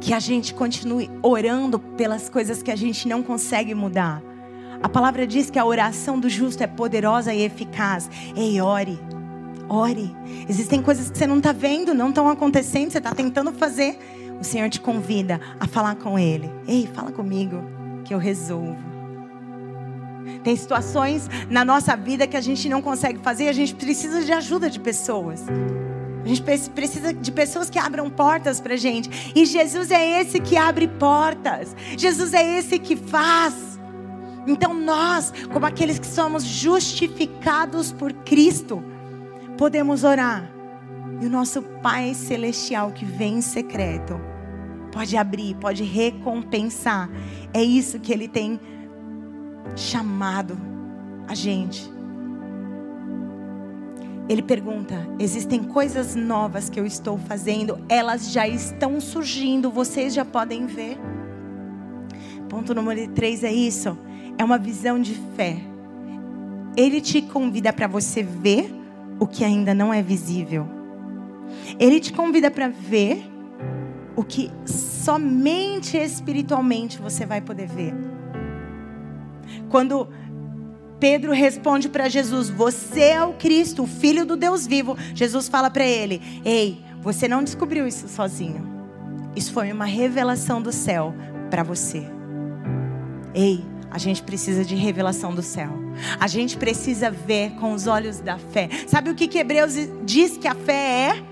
que 0.00 0.14
a 0.14 0.20
gente 0.20 0.54
continue 0.54 1.10
orando 1.20 1.80
pelas 1.80 2.28
coisas 2.28 2.62
que 2.62 2.70
a 2.70 2.76
gente 2.76 3.08
não 3.08 3.24
consegue 3.24 3.74
mudar. 3.74 4.22
A 4.80 4.88
palavra 4.88 5.26
diz 5.26 5.50
que 5.50 5.58
a 5.58 5.64
oração 5.64 6.20
do 6.20 6.28
justo 6.28 6.62
é 6.62 6.68
poderosa 6.68 7.34
e 7.34 7.42
eficaz. 7.42 8.08
Ei, 8.36 8.60
ore. 8.60 9.00
Ore. 9.70 10.14
Existem 10.48 10.82
coisas 10.82 11.08
que 11.08 11.16
você 11.16 11.28
não 11.28 11.38
está 11.38 11.52
vendo, 11.52 11.94
não 11.94 12.08
estão 12.08 12.28
acontecendo, 12.28 12.90
você 12.90 12.98
está 12.98 13.14
tentando 13.14 13.52
fazer. 13.52 13.96
O 14.40 14.44
Senhor 14.44 14.68
te 14.68 14.80
convida 14.80 15.40
a 15.60 15.66
falar 15.68 15.94
com 15.94 16.18
Ele. 16.18 16.50
Ei, 16.66 16.88
fala 16.92 17.12
comigo, 17.12 17.62
que 18.04 18.12
eu 18.12 18.18
resolvo. 18.18 18.90
Tem 20.42 20.56
situações 20.56 21.28
na 21.48 21.64
nossa 21.64 21.96
vida 21.96 22.26
que 22.26 22.36
a 22.36 22.40
gente 22.40 22.68
não 22.68 22.82
consegue 22.82 23.20
fazer 23.20 23.44
e 23.44 23.48
a 23.48 23.52
gente 23.52 23.74
precisa 23.74 24.24
de 24.24 24.32
ajuda 24.32 24.68
de 24.68 24.80
pessoas. 24.80 25.44
A 26.24 26.28
gente 26.28 26.42
precisa 26.70 27.14
de 27.14 27.30
pessoas 27.30 27.70
que 27.70 27.78
abram 27.78 28.10
portas 28.10 28.60
para 28.60 28.76
gente. 28.76 29.32
E 29.36 29.46
Jesus 29.46 29.90
é 29.90 30.20
esse 30.20 30.40
que 30.40 30.56
abre 30.56 30.88
portas. 30.88 31.76
Jesus 31.96 32.34
é 32.34 32.58
esse 32.58 32.78
que 32.78 32.96
faz. 32.96 33.54
Então 34.46 34.74
nós, 34.74 35.32
como 35.52 35.64
aqueles 35.64 35.98
que 35.98 36.06
somos 36.06 36.42
justificados 36.42 37.92
por 37.92 38.12
Cristo, 38.12 38.82
podemos 39.60 40.04
orar. 40.04 40.50
E 41.20 41.26
o 41.26 41.28
nosso 41.28 41.60
Pai 41.60 42.14
Celestial 42.14 42.92
que 42.92 43.04
vem 43.04 43.34
em 43.34 43.40
secreto 43.42 44.18
pode 44.90 45.18
abrir, 45.18 45.54
pode 45.56 45.84
recompensar. 45.84 47.10
É 47.52 47.62
isso 47.62 48.00
que 48.00 48.10
Ele 48.10 48.26
tem 48.26 48.58
chamado 49.76 50.58
a 51.28 51.34
gente. 51.34 51.92
Ele 54.30 54.40
pergunta: 54.40 54.94
existem 55.18 55.62
coisas 55.62 56.14
novas 56.14 56.70
que 56.70 56.80
eu 56.80 56.86
estou 56.86 57.18
fazendo, 57.18 57.78
elas 57.86 58.32
já 58.32 58.48
estão 58.48 58.98
surgindo, 58.98 59.70
vocês 59.70 60.14
já 60.14 60.24
podem 60.24 60.64
ver. 60.64 60.96
Ponto 62.48 62.74
número 62.74 63.06
3 63.10 63.44
é 63.44 63.52
isso: 63.52 63.98
é 64.38 64.42
uma 64.42 64.56
visão 64.56 64.98
de 64.98 65.14
fé. 65.36 65.58
Ele 66.78 66.98
te 66.98 67.20
convida 67.20 67.74
para 67.74 67.86
você 67.86 68.22
ver 68.22 68.79
o 69.20 69.26
que 69.26 69.44
ainda 69.44 69.72
não 69.74 69.94
é 69.94 70.02
visível. 70.02 70.66
Ele 71.78 72.00
te 72.00 72.12
convida 72.12 72.50
para 72.50 72.68
ver 72.68 73.22
o 74.16 74.24
que 74.24 74.50
somente 74.66 75.96
espiritualmente 75.96 76.98
você 76.98 77.24
vai 77.24 77.40
poder 77.40 77.68
ver. 77.68 77.94
Quando 79.68 80.08
Pedro 80.98 81.32
responde 81.32 81.88
para 81.88 82.08
Jesus: 82.08 82.48
Você 82.48 83.00
é 83.00 83.22
o 83.22 83.34
Cristo, 83.34 83.84
o 83.84 83.86
Filho 83.86 84.24
do 84.24 84.36
Deus 84.36 84.66
vivo. 84.66 84.96
Jesus 85.14 85.48
fala 85.48 85.70
para 85.70 85.84
ele: 85.84 86.20
Ei, 86.44 86.80
você 87.00 87.28
não 87.28 87.44
descobriu 87.44 87.86
isso 87.86 88.08
sozinho. 88.08 88.68
Isso 89.36 89.52
foi 89.52 89.70
uma 89.70 89.84
revelação 89.84 90.60
do 90.60 90.72
céu 90.72 91.14
para 91.50 91.62
você. 91.62 92.04
Ei, 93.34 93.64
a 93.90 93.98
gente 93.98 94.22
precisa 94.22 94.64
de 94.64 94.76
revelação 94.76 95.34
do 95.34 95.42
céu. 95.42 95.70
A 96.18 96.26
gente 96.28 96.56
precisa 96.56 97.10
ver 97.10 97.50
com 97.56 97.72
os 97.72 97.86
olhos 97.86 98.20
da 98.20 98.38
fé. 98.38 98.68
Sabe 98.86 99.10
o 99.10 99.14
que, 99.14 99.26
que 99.26 99.38
Hebreus 99.38 99.74
diz 100.04 100.36
que 100.36 100.46
a 100.46 100.54
fé 100.54 101.08
é? 101.08 101.24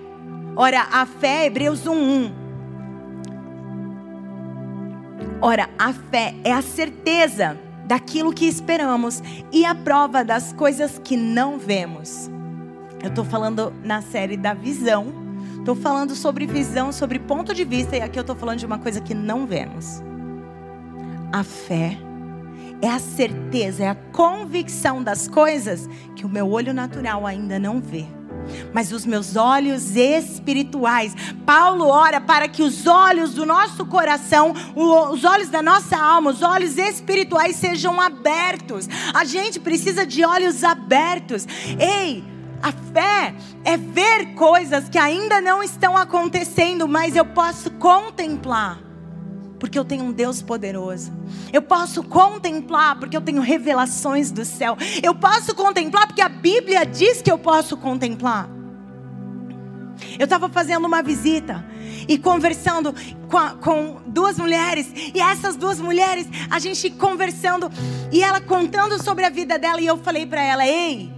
Ora, 0.57 0.89
a 0.91 1.07
fé, 1.07 1.47
Hebreus 1.47 1.85
1:1. 1.85 2.33
Ora, 5.41 5.71
a 5.79 5.93
fé 5.93 6.35
é 6.43 6.53
a 6.53 6.61
certeza 6.61 7.57
daquilo 7.87 8.33
que 8.33 8.47
esperamos 8.47 9.23
e 9.53 9.65
a 9.65 9.75
prova 9.75 10.25
das 10.25 10.53
coisas 10.53 11.01
que 11.03 11.17
não 11.17 11.59
vemos. 11.59 12.29
Eu 13.01 13.11
estou 13.11 13.25
falando 13.25 13.73
na 13.85 14.03
série 14.03 14.37
da 14.37 14.53
visão. 14.53 15.07
Estou 15.59 15.77
falando 15.77 16.17
sobre 16.17 16.47
visão, 16.47 16.91
sobre 16.91 17.19
ponto 17.19 17.55
de 17.55 17.63
vista, 17.63 17.97
e 17.97 18.01
aqui 18.01 18.19
eu 18.19 18.23
estou 18.23 18.35
falando 18.35 18.59
de 18.59 18.67
uma 18.67 18.79
coisa 18.79 19.01
que 19.01 19.15
não 19.15 19.47
vemos. 19.47 20.03
A 21.31 21.45
fé 21.45 21.99
é 22.81 22.89
a 22.89 22.99
certeza, 22.99 23.85
é 23.85 23.89
a 23.89 23.95
convicção 23.95 25.03
das 25.03 25.27
coisas 25.27 25.89
que 26.15 26.25
o 26.25 26.29
meu 26.29 26.49
olho 26.51 26.73
natural 26.73 27.27
ainda 27.27 27.59
não 27.59 27.81
vê. 27.81 28.07
Mas 28.73 28.93
os 28.93 29.05
meus 29.05 29.37
olhos 29.37 29.97
espirituais, 29.97 31.15
Paulo 31.45 31.89
ora 31.89 32.21
para 32.21 32.49
que 32.49 32.63
os 32.63 32.87
olhos 32.87 33.35
do 33.35 33.45
nosso 33.45 33.85
coração, 33.87 34.55
os 34.75 35.25
olhos 35.25 35.49
da 35.49 35.63
nossa 35.63 35.97
alma, 35.97 36.31
os 36.31 36.43
olhos 36.43 36.79
espirituais 36.79 37.57
sejam 37.57 38.01
abertos. 38.01 38.89
A 39.13 39.25
gente 39.25 39.61
precisa 39.61 40.07
de 40.07 40.25
olhos 40.25 40.65
abertos. 40.65 41.47
Ei, 41.79 42.25
a 42.63 42.73
fé 42.73 43.35
é 43.65 43.77
ver 43.77 44.35
coisas 44.35 44.89
que 44.89 44.99
ainda 44.99 45.41
não 45.41 45.63
estão 45.63 45.97
acontecendo, 45.97 46.89
mas 46.89 47.17
eu 47.17 47.25
posso 47.25 47.71
contemplar. 47.73 48.88
Porque 49.59 49.79
eu 49.79 49.85
tenho 49.85 50.05
um 50.05 50.13
Deus 50.13 50.41
poderoso. 50.41 51.13
Eu 51.53 51.63
posso 51.63 52.03
contemplar 52.03 52.99
porque 52.99 53.17
eu 53.17 53.21
tenho 53.21 53.41
revelações 53.41 54.31
do 54.31 54.45
céu. 54.45 54.77
Eu 55.03 55.15
posso 55.15 55.55
contemplar 55.55 56.07
porque 56.07 56.23
a 56.23 56.29
Bíblia 56.29 56.85
diz 56.87 57.21
que 57.21 57.31
eu 57.31 57.39
posso 57.39 57.77
contemplar. 57.77 58.49
Eu 60.19 60.25
estava 60.25 60.49
fazendo 60.49 60.87
uma 60.87 61.03
visita 61.03 61.65
e 62.09 62.17
conversando 62.17 62.95
com, 63.29 63.37
a, 63.37 63.51
com, 63.51 64.01
duas 64.07 64.39
mulheres, 64.39 64.91
e 65.15 65.21
essas 65.21 65.57
duas 65.57 65.81
mulheres, 65.81 66.27
a 66.49 66.59
gente 66.59 66.91
conversando, 66.91 67.71
e 68.13 68.23
ela 68.23 68.41
contando 68.41 69.03
sobre 69.03 69.25
a 69.25 69.31
vida 69.31 69.59
dela, 69.59 69.81
e 69.81 69.87
eu 69.87 69.99
falei 69.99 70.25
para 70.25 70.43
ela: 70.43 70.67
Ei, 70.67 71.13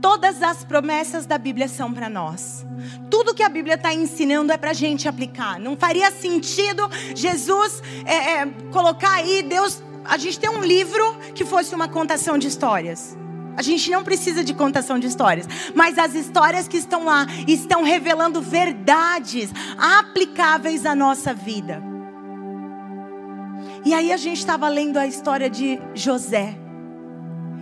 todas 0.00 0.42
as 0.42 0.64
promessas 0.64 1.26
da 1.26 1.38
Bíblia 1.38 1.68
são 1.68 1.92
para 1.92 2.08
nós. 2.08 2.66
Tudo 3.10 3.34
que 3.34 3.42
a 3.42 3.48
Bíblia 3.48 3.74
está 3.74 3.92
ensinando 3.92 4.52
é 4.52 4.56
para 4.56 4.70
a 4.70 4.74
gente 4.74 5.08
aplicar. 5.08 5.58
Não 5.60 5.76
faria 5.76 6.10
sentido 6.10 6.88
Jesus 7.14 7.82
é, 8.04 8.14
é, 8.14 8.46
colocar 8.72 9.12
aí, 9.12 9.42
Deus, 9.42 9.82
a 10.04 10.16
gente 10.16 10.38
tem 10.40 10.50
um 10.50 10.62
livro 10.62 11.18
que 11.34 11.44
fosse 11.44 11.74
uma 11.74 11.88
contação 11.88 12.38
de 12.38 12.48
histórias. 12.48 13.16
A 13.56 13.62
gente 13.62 13.90
não 13.90 14.02
precisa 14.02 14.42
de 14.42 14.54
contação 14.54 14.98
de 14.98 15.06
histórias, 15.06 15.46
mas 15.74 15.98
as 15.98 16.14
histórias 16.14 16.66
que 16.66 16.78
estão 16.78 17.04
lá 17.04 17.26
estão 17.46 17.82
revelando 17.82 18.40
verdades 18.40 19.50
aplicáveis 19.76 20.86
à 20.86 20.94
nossa 20.94 21.34
vida. 21.34 21.82
E 23.84 23.92
aí 23.92 24.12
a 24.12 24.16
gente 24.16 24.38
estava 24.38 24.68
lendo 24.68 24.98
a 24.98 25.06
história 25.06 25.50
de 25.50 25.78
José. 25.94 26.59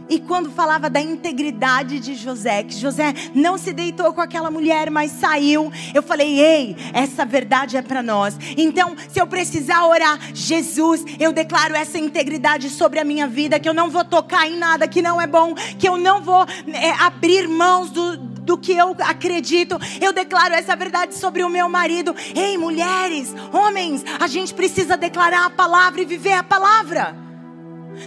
E 0.09 0.19
quando 0.19 0.51
falava 0.51 0.89
da 0.89 1.01
integridade 1.01 2.01
de 2.01 2.15
José, 2.15 2.63
que 2.63 2.75
José 2.75 3.15
não 3.35 3.59
se 3.59 3.73
deitou 3.73 4.13
com 4.13 4.21
aquela 4.21 4.51
mulher, 4.51 4.91
mas 4.91 5.13
saiu, 5.13 5.71
eu 5.95 6.03
falei: 6.03 6.41
ei, 6.41 6.77
essa 6.93 7.25
verdade 7.25 7.77
é 7.77 7.83
para 7.83 8.03
nós. 8.03 8.37
Então, 8.57 8.97
se 9.09 9.21
eu 9.21 9.27
precisar 9.27 9.87
orar, 9.87 10.19
Jesus, 10.33 11.05
eu 11.19 11.33
declaro 11.33 11.75
essa 11.75 11.99
integridade 11.99 12.71
sobre 12.71 12.99
a 12.99 13.05
minha 13.05 13.27
vida, 13.27 13.61
que 13.61 13.69
eu 13.69 13.75
não 13.75 13.91
vou 13.91 14.05
tocar 14.05 14.49
em 14.49 14.57
nada 14.57 14.89
que 14.89 15.03
não 15.03 15.21
é 15.21 15.27
bom, 15.27 15.55
que 15.79 15.89
eu 15.89 15.97
não 15.97 16.23
vou 16.23 16.47
é, 16.73 16.91
abrir 17.01 17.47
mãos 17.49 17.91
do, 17.91 18.17
do 18.17 18.57
que 18.57 18.73
eu 18.73 18.97
acredito. 19.01 19.79
Eu 20.01 20.13
declaro 20.13 20.55
essa 20.55 20.75
verdade 20.75 21.15
sobre 21.15 21.43
o 21.45 21.51
meu 21.51 21.69
marido. 21.69 22.15
Ei, 22.35 22.57
mulheres, 22.57 23.35
homens, 23.53 24.03
a 24.19 24.27
gente 24.27 24.55
precisa 24.55 24.97
declarar 24.97 25.45
a 25.45 25.51
palavra 25.51 26.01
e 26.01 26.05
viver 26.05 26.33
a 26.33 26.43
palavra. 26.43 27.28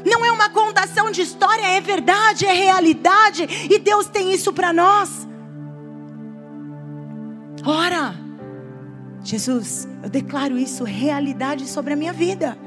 Não 0.06 0.26
é 0.26 0.32
uma 0.32 0.50
contação 0.50 1.12
de 1.12 1.22
história, 1.22 1.66
é 1.66 1.82
verdade, 1.82 2.46
é 2.46 2.54
realidade. 2.54 3.48
E 3.70 3.80
Deus 3.80 4.08
tem 4.08 4.34
isso 4.34 4.54
para 4.54 4.72
nós. 4.72 5.28
Ora, 7.66 8.16
Jesus, 9.24 9.88
eu 10.02 10.10
declaro 10.10 10.58
isso 10.58 10.84
realidade 10.84 11.68
sobre 11.68 11.94
a 11.94 11.96
minha 11.96 12.14
vida. 12.14 12.58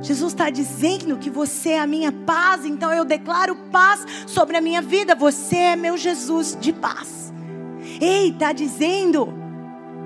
Jesus 0.00 0.32
está 0.32 0.50
dizendo 0.50 1.16
que 1.16 1.30
você 1.30 1.70
é 1.70 1.80
a 1.80 1.86
minha 1.86 2.12
paz, 2.12 2.64
então 2.64 2.92
eu 2.92 3.04
declaro 3.04 3.56
paz 3.72 4.04
sobre 4.26 4.56
a 4.56 4.60
minha 4.60 4.82
vida. 4.82 5.14
Você 5.14 5.56
é 5.56 5.76
meu 5.76 5.96
Jesus 5.96 6.56
de 6.60 6.72
paz. 6.72 7.32
Ei, 8.00 8.28
está 8.28 8.52
dizendo 8.52 9.32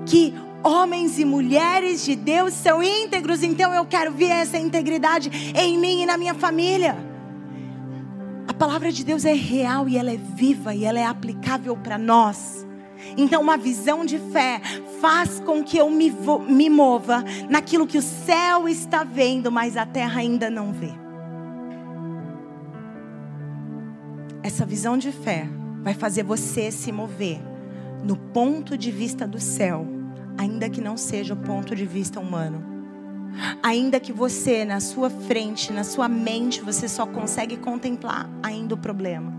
que 0.05 0.33
homens 0.63 1.19
e 1.19 1.25
mulheres 1.25 2.03
de 2.03 2.15
Deus 2.15 2.53
são 2.53 2.81
íntegros, 2.83 3.43
então 3.43 3.73
eu 3.73 3.85
quero 3.85 4.11
ver 4.11 4.29
essa 4.29 4.57
integridade 4.57 5.53
em 5.55 5.77
mim 5.77 6.03
e 6.03 6.05
na 6.05 6.17
minha 6.17 6.33
família. 6.33 6.97
A 8.47 8.53
palavra 8.53 8.91
de 8.91 9.03
Deus 9.03 9.25
é 9.25 9.33
real 9.33 9.87
e 9.87 9.97
ela 9.97 10.11
é 10.11 10.17
viva 10.17 10.73
e 10.73 10.83
ela 10.83 10.99
é 10.99 11.05
aplicável 11.05 11.77
para 11.77 11.97
nós. 11.97 12.65
Então, 13.15 13.41
uma 13.41 13.57
visão 13.57 14.03
de 14.03 14.17
fé 14.17 14.59
faz 14.99 15.39
com 15.39 15.63
que 15.63 15.77
eu 15.77 15.89
me, 15.89 16.13
me 16.47 16.69
mova 16.69 17.23
naquilo 17.49 17.87
que 17.87 17.97
o 17.97 18.01
céu 18.01 18.67
está 18.67 19.03
vendo, 19.03 19.51
mas 19.51 19.77
a 19.77 19.85
terra 19.85 20.19
ainda 20.19 20.49
não 20.49 20.73
vê. 20.73 20.91
Essa 24.43 24.65
visão 24.65 24.97
de 24.97 25.11
fé 25.11 25.47
vai 25.81 25.93
fazer 25.93 26.23
você 26.23 26.71
se 26.71 26.91
mover 26.91 27.39
no 28.03 28.15
ponto 28.15 28.77
de 28.77 28.91
vista 28.91 29.27
do 29.27 29.39
céu 29.39 29.98
ainda 30.39 30.69
que 30.69 30.79
não 30.79 30.95
seja 30.95 31.33
o 31.33 31.37
ponto 31.37 31.75
de 31.75 31.85
vista 31.85 32.17
humano. 32.17 32.63
Ainda 33.61 33.99
que 33.99 34.13
você, 34.13 34.63
na 34.63 34.79
sua 34.79 35.09
frente, 35.09 35.73
na 35.73 35.83
sua 35.83 36.07
mente, 36.07 36.61
você 36.61 36.87
só 36.87 37.05
consegue 37.05 37.57
contemplar 37.57 38.29
ainda 38.41 38.73
o 38.73 38.77
problema. 38.77 39.33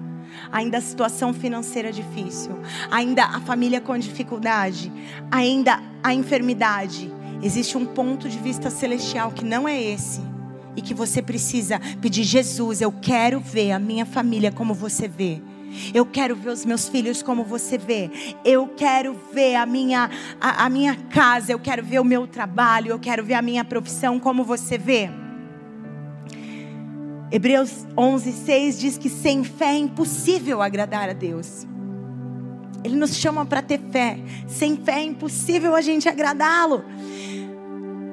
Ainda 0.53 0.77
a 0.77 0.81
situação 0.83 1.33
financeira 1.33 1.91
difícil, 1.91 2.53
ainda 2.91 3.25
a 3.25 3.41
família 3.41 3.81
com 3.81 3.97
dificuldade, 3.97 4.93
ainda 5.31 5.83
a 6.03 6.13
enfermidade. 6.13 7.11
Existe 7.43 7.79
um 7.79 7.87
ponto 7.87 8.29
de 8.29 8.39
vista 8.39 8.69
celestial 8.69 9.33
que 9.33 9.45
não 9.45 9.67
é 9.67 9.83
esse 9.83 10.21
e 10.77 10.83
que 10.83 10.93
você 10.93 11.23
precisa 11.23 11.81
pedir 12.03 12.25
Jesus, 12.25 12.83
eu 12.83 12.93
quero 12.93 13.41
ver 13.41 13.73
a 13.73 13.79
minha 13.79 14.05
família 14.05 14.53
como 14.53 14.75
você 14.75 15.09
vê. 15.09 15.41
Eu 15.95 16.05
quero 16.05 16.35
ver 16.35 16.51
os 16.51 16.65
meus 16.65 16.89
filhos 16.89 17.23
como 17.23 17.45
você 17.45 17.79
vê. 17.79 18.11
Eu 18.45 18.69
quero 18.69 19.19
ver 19.33 19.57
a 19.57 19.67
minha, 19.67 20.11
a, 20.41 20.65
a, 20.65 20.71
minha 20.71 20.95
casa. 20.95 21.53
Eu 21.53 21.59
quero 21.59 21.83
ver 21.83 22.01
o 22.01 22.05
meu 22.05 22.27
trabalho. 22.27 22.91
Eu 22.91 22.99
quero 22.99 23.25
ver 23.25 23.35
a 23.35 23.43
minha 23.43 23.65
profissão 23.65 24.19
como 24.19 24.45
você 24.45 24.77
vê. 24.77 25.11
Hebreus 27.33 27.87
11, 27.97 28.33
6 28.33 28.81
diz 28.81 28.99
que 28.99 29.09
sem 29.09 29.45
fé 29.45 29.67
é 29.67 29.79
impossível 29.79 30.61
agradar 30.61 31.09
a 31.09 31.13
Deus. 31.13 31.67
Ele 32.83 32.97
nos 32.97 33.15
chama 33.17 33.45
para 33.45 33.63
ter 33.63 33.81
fé. 33.93 34.19
Sem 34.49 34.77
fé 34.77 35.01
é 35.01 35.05
impossível 35.05 35.75
a 35.75 35.81
gente 35.81 36.09
agradá-lo. 36.09 36.85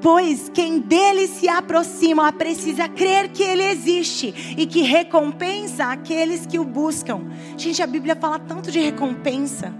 Pois 0.02 0.50
quem 0.54 0.80
dele 0.80 1.28
se 1.28 1.50
aproxima 1.50 2.32
precisa 2.32 2.88
crer 2.88 3.30
que 3.30 3.44
ele 3.44 3.64
existe 3.64 4.56
e 4.58 4.66
que 4.66 4.82
recompensa 4.82 5.86
aqueles 5.86 6.46
que 6.46 6.60
o 6.60 6.64
buscam. 6.64 7.22
Gente, 7.58 7.82
a 7.82 7.88
Bíblia 7.88 8.16
fala 8.16 8.40
tanto 8.40 8.72
de 8.72 8.80
recompensa. 8.80 9.74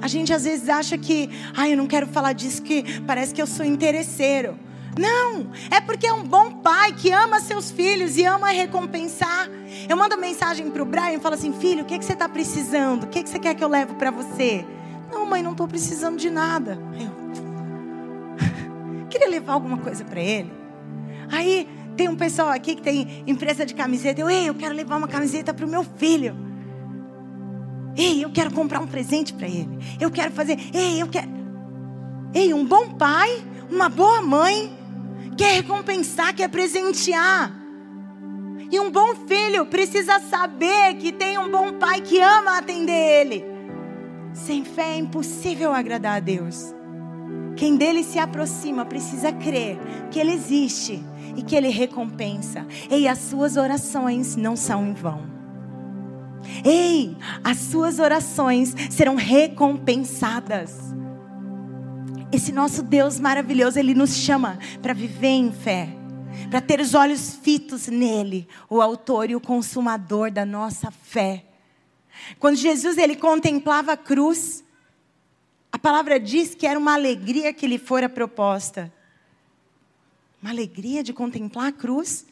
A 0.00 0.08
gente 0.08 0.32
às 0.32 0.44
vezes 0.44 0.68
acha 0.68 0.96
que, 0.96 1.28
ai, 1.56 1.72
eu 1.72 1.76
não 1.76 1.86
quero 1.86 2.06
falar 2.06 2.32
disso 2.32 2.62
que 2.62 3.00
parece 3.00 3.34
que 3.34 3.42
eu 3.42 3.46
sou 3.46 3.64
interesseiro. 3.64 4.58
Não, 4.98 5.50
é 5.70 5.80
porque 5.80 6.06
é 6.06 6.12
um 6.12 6.24
bom 6.24 6.50
pai 6.50 6.92
que 6.92 7.12
ama 7.12 7.40
seus 7.40 7.70
filhos 7.70 8.16
e 8.16 8.24
ama 8.24 8.48
recompensar. 8.48 9.48
Eu 9.88 9.96
mando 9.96 10.18
mensagem 10.18 10.70
para 10.70 10.82
o 10.82 10.84
Brian 10.84 11.14
e 11.14 11.20
falo 11.20 11.34
assim: 11.34 11.52
filho, 11.52 11.82
o 11.82 11.84
que, 11.84 11.94
é 11.94 11.98
que 11.98 12.04
você 12.04 12.14
está 12.14 12.28
precisando? 12.28 13.04
O 13.04 13.06
que, 13.06 13.20
é 13.20 13.22
que 13.22 13.28
você 13.28 13.38
quer 13.38 13.54
que 13.54 13.62
eu 13.62 13.68
leve 13.68 13.94
para 13.94 14.10
você? 14.10 14.64
Não, 15.12 15.24
mãe, 15.24 15.42
não 15.42 15.52
estou 15.52 15.68
precisando 15.68 16.18
de 16.18 16.30
nada. 16.30 16.78
Eu, 16.98 17.27
queria 19.08 19.28
levar 19.28 19.54
alguma 19.54 19.78
coisa 19.78 20.04
para 20.04 20.20
ele. 20.20 20.52
Aí 21.30 21.68
tem 21.96 22.08
um 22.08 22.16
pessoal 22.16 22.48
aqui 22.48 22.76
que 22.76 22.82
tem 22.82 23.24
empresa 23.26 23.66
de 23.66 23.74
camiseta. 23.74 24.20
Eu, 24.20 24.30
ei, 24.30 24.48
eu 24.48 24.54
quero 24.54 24.74
levar 24.74 24.96
uma 24.96 25.08
camiseta 25.08 25.52
para 25.52 25.66
o 25.66 25.68
meu 25.68 25.84
filho. 25.84 26.36
Ei, 27.96 28.24
eu 28.24 28.30
quero 28.30 28.52
comprar 28.52 28.80
um 28.80 28.86
presente 28.86 29.32
para 29.32 29.48
ele. 29.48 29.78
Eu 30.00 30.10
quero 30.10 30.30
fazer. 30.32 30.56
Ei, 30.72 31.02
eu 31.02 31.08
quero. 31.08 31.28
Ei, 32.32 32.54
um 32.54 32.64
bom 32.64 32.90
pai, 32.90 33.42
uma 33.70 33.88
boa 33.88 34.22
mãe, 34.22 34.72
quer 35.36 35.54
recompensar, 35.54 36.34
quer 36.34 36.48
presentear. 36.48 37.52
E 38.70 38.78
um 38.78 38.90
bom 38.90 39.14
filho 39.26 39.66
precisa 39.66 40.20
saber 40.20 40.94
que 40.98 41.10
tem 41.10 41.38
um 41.38 41.50
bom 41.50 41.72
pai 41.72 42.00
que 42.00 42.20
ama 42.20 42.58
atender 42.58 42.92
ele. 43.22 43.44
Sem 44.32 44.64
fé 44.64 44.92
é 44.92 44.98
impossível 44.98 45.72
agradar 45.72 46.18
a 46.18 46.20
Deus. 46.20 46.77
Quem 47.58 47.76
dele 47.76 48.04
se 48.04 48.20
aproxima 48.20 48.84
precisa 48.84 49.32
crer 49.32 49.76
que 50.12 50.20
ele 50.20 50.32
existe 50.32 51.02
e 51.36 51.42
que 51.42 51.56
ele 51.56 51.68
recompensa. 51.68 52.64
Ei, 52.88 53.08
as 53.08 53.18
suas 53.18 53.56
orações 53.56 54.36
não 54.36 54.54
são 54.54 54.86
em 54.86 54.94
vão. 54.94 55.22
Ei, 56.64 57.16
as 57.42 57.58
suas 57.58 57.98
orações 57.98 58.76
serão 58.88 59.16
recompensadas. 59.16 60.94
Esse 62.30 62.52
nosso 62.52 62.80
Deus 62.80 63.18
maravilhoso, 63.18 63.76
ele 63.76 63.92
nos 63.92 64.14
chama 64.14 64.56
para 64.80 64.94
viver 64.94 65.26
em 65.26 65.50
fé, 65.50 65.88
para 66.48 66.60
ter 66.60 66.78
os 66.78 66.94
olhos 66.94 67.40
fitos 67.42 67.88
nele, 67.88 68.46
o 68.70 68.80
autor 68.80 69.30
e 69.30 69.34
o 69.34 69.40
consumador 69.40 70.30
da 70.30 70.46
nossa 70.46 70.92
fé. 70.92 71.44
Quando 72.38 72.54
Jesus 72.54 72.96
ele 72.98 73.16
contemplava 73.16 73.94
a 73.94 73.96
cruz, 73.96 74.62
a 75.78 75.80
palavra 75.80 76.18
diz 76.18 76.56
que 76.56 76.66
era 76.66 76.76
uma 76.76 76.94
alegria 76.94 77.52
que 77.52 77.64
lhe 77.64 77.78
fora 77.78 78.08
proposta. 78.08 78.92
Uma 80.42 80.50
alegria 80.50 81.04
de 81.04 81.12
contemplar 81.12 81.68
a 81.68 81.72
cruz. 81.72 82.26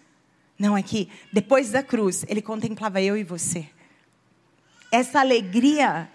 Não, 0.59 0.77
é 0.77 0.83
que 0.83 1.09
depois 1.33 1.71
da 1.71 1.81
cruz, 1.81 2.25
ele 2.27 2.43
contemplava 2.43 3.01
eu 3.01 3.17
e 3.17 3.23
você. 3.23 3.69
Essa 4.91 5.21
alegria 5.21 6.11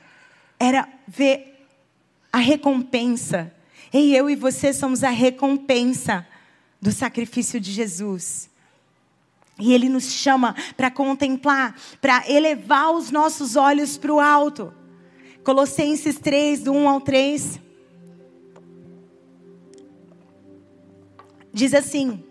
era 0.60 0.90
ver 1.08 1.70
a 2.34 2.38
recompensa. 2.38 3.50
E 3.94 4.14
eu 4.14 4.30
e 4.30 4.36
você 4.36 4.74
somos 4.74 5.02
a 5.02 5.10
recompensa 5.10 6.28
do 6.82 6.92
sacrifício 6.92 7.62
de 7.62 7.72
Jesus. 7.72 8.50
E 9.58 9.72
Ele 9.72 9.88
nos 9.88 10.12
chama 10.12 10.54
para 10.76 10.92
contemplar, 10.92 11.80
para 12.02 12.30
elevar 12.30 12.92
os 12.92 13.10
nossos 13.10 13.56
olhos 13.56 13.98
para 13.98 14.14
o 14.14 14.20
alto. 14.20 14.81
Colossenses 15.44 16.20
3, 16.20 16.62
do 16.62 16.74
1 16.74 16.90
ao 16.90 17.02
3. 17.02 17.60
Diz 21.54 21.74
assim: 21.74 22.24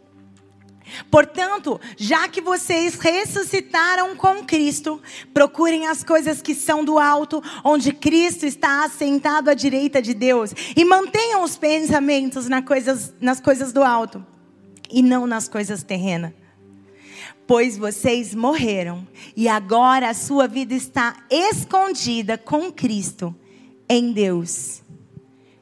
Portanto, 1.10 1.80
já 1.96 2.28
que 2.28 2.40
vocês 2.40 2.94
ressuscitaram 2.94 4.16
com 4.16 4.44
Cristo, 4.44 5.00
procurem 5.32 5.86
as 5.86 6.02
coisas 6.02 6.40
que 6.40 6.54
são 6.54 6.84
do 6.84 6.98
alto, 6.98 7.42
onde 7.64 7.92
Cristo 7.92 8.46
está 8.46 8.84
assentado 8.84 9.50
à 9.50 9.54
direita 9.54 10.00
de 10.00 10.14
Deus, 10.14 10.52
e 10.76 10.84
mantenham 10.84 11.42
os 11.42 11.56
pensamentos 11.56 12.48
nas 12.48 12.64
coisas, 12.64 13.14
nas 13.20 13.40
coisas 13.40 13.72
do 13.72 13.82
alto, 13.82 14.24
e 14.90 15.02
não 15.02 15.26
nas 15.26 15.48
coisas 15.48 15.82
terrenas. 15.82 16.39
Pois 17.50 17.76
vocês 17.76 18.32
morreram, 18.32 19.04
e 19.36 19.48
agora 19.48 20.08
a 20.08 20.14
sua 20.14 20.46
vida 20.46 20.72
está 20.72 21.16
escondida 21.28 22.38
com 22.38 22.70
Cristo 22.70 23.34
em 23.88 24.12
Deus. 24.12 24.82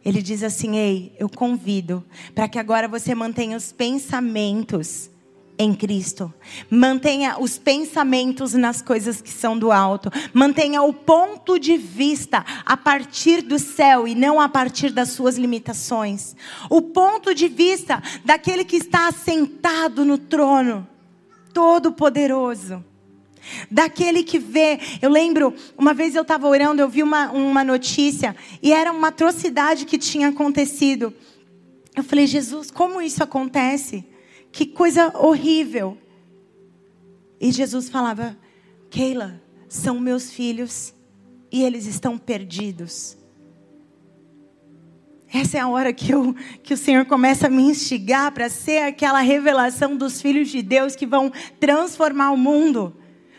Ele 0.04 0.20
diz 0.20 0.42
assim: 0.42 0.76
Ei, 0.76 1.16
eu 1.18 1.30
convido 1.30 2.04
para 2.34 2.46
que 2.46 2.58
agora 2.58 2.86
você 2.86 3.14
mantenha 3.14 3.56
os 3.56 3.72
pensamentos 3.72 5.08
em 5.58 5.74
Cristo. 5.74 6.30
Mantenha 6.70 7.38
os 7.40 7.56
pensamentos 7.56 8.52
nas 8.52 8.82
coisas 8.82 9.22
que 9.22 9.30
são 9.30 9.58
do 9.58 9.72
alto. 9.72 10.10
Mantenha 10.34 10.82
o 10.82 10.92
ponto 10.92 11.58
de 11.58 11.78
vista 11.78 12.44
a 12.66 12.76
partir 12.76 13.40
do 13.40 13.58
céu 13.58 14.06
e 14.06 14.14
não 14.14 14.38
a 14.38 14.48
partir 14.50 14.90
das 14.90 15.12
suas 15.12 15.38
limitações. 15.38 16.36
O 16.68 16.82
ponto 16.82 17.34
de 17.34 17.48
vista 17.48 18.02
daquele 18.26 18.62
que 18.62 18.76
está 18.76 19.08
assentado 19.08 20.04
no 20.04 20.18
trono, 20.18 20.86
todo-poderoso. 21.58 22.84
Daquele 23.68 24.22
que 24.22 24.38
vê. 24.38 24.78
Eu 25.02 25.10
lembro, 25.10 25.52
uma 25.76 25.92
vez 25.92 26.14
eu 26.14 26.22
estava 26.22 26.46
orando, 26.46 26.80
eu 26.80 26.88
vi 26.88 27.02
uma, 27.02 27.32
uma 27.32 27.64
notícia 27.64 28.36
e 28.62 28.72
era 28.72 28.92
uma 28.92 29.08
atrocidade 29.08 29.84
que 29.84 29.98
tinha 29.98 30.28
acontecido. 30.28 31.12
Eu 31.96 32.04
falei, 32.04 32.28
Jesus, 32.28 32.70
como 32.70 33.02
isso 33.02 33.24
acontece? 33.24 34.04
Que 34.52 34.66
coisa 34.66 35.12
horrível. 35.18 35.98
E 37.40 37.50
Jesus 37.50 37.88
falava: 37.88 38.38
Keila, 38.88 39.42
são 39.68 39.98
meus 39.98 40.30
filhos 40.30 40.94
e 41.50 41.64
eles 41.64 41.86
estão 41.86 42.16
perdidos. 42.16 43.17
Essa 45.32 45.58
é 45.58 45.60
a 45.60 45.68
hora 45.68 45.92
que, 45.92 46.10
eu, 46.10 46.34
que 46.62 46.72
o 46.72 46.76
Senhor 46.76 47.04
começa 47.04 47.48
a 47.48 47.50
me 47.50 47.62
instigar 47.62 48.32
para 48.32 48.48
ser 48.48 48.78
aquela 48.78 49.20
revelação 49.20 49.94
dos 49.94 50.22
filhos 50.22 50.48
de 50.48 50.62
Deus 50.62 50.96
que 50.96 51.06
vão 51.06 51.30
transformar 51.60 52.30
o 52.30 52.36
mundo. 52.36 52.96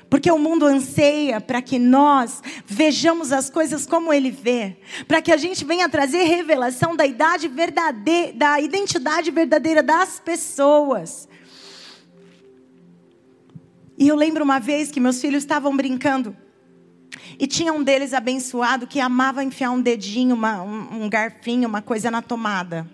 Porque 0.07 0.31
o 0.31 0.39
mundo 0.39 0.65
anseia 0.65 1.41
para 1.41 1.61
que 1.61 1.77
nós 1.77 2.41
vejamos 2.65 3.31
as 3.31 3.49
coisas 3.49 3.85
como 3.85 4.11
ele 4.11 4.31
vê, 4.31 4.77
para 5.07 5.21
que 5.21 5.31
a 5.31 5.37
gente 5.37 5.63
venha 5.65 5.89
trazer 5.89 6.23
revelação 6.23 6.95
da 6.95 7.05
idade 7.05 7.47
verdadeira, 7.47 8.33
da 8.33 8.59
identidade 8.59 9.29
verdadeira 9.29 9.83
das 9.83 10.19
pessoas. 10.19 11.27
E 13.97 14.07
eu 14.07 14.15
lembro 14.15 14.43
uma 14.43 14.59
vez 14.59 14.91
que 14.91 14.99
meus 14.99 15.21
filhos 15.21 15.43
estavam 15.43 15.75
brincando 15.75 16.35
e 17.37 17.45
tinha 17.45 17.73
um 17.73 17.83
deles 17.83 18.13
abençoado 18.13 18.87
que 18.87 18.99
amava 18.99 19.43
enfiar 19.43 19.71
um 19.71 19.81
dedinho, 19.81 20.35
uma, 20.35 20.61
um, 20.61 21.03
um 21.03 21.09
garfinho, 21.09 21.67
uma 21.67 21.81
coisa 21.81 22.09
na 22.09 22.21
tomada. 22.21 22.89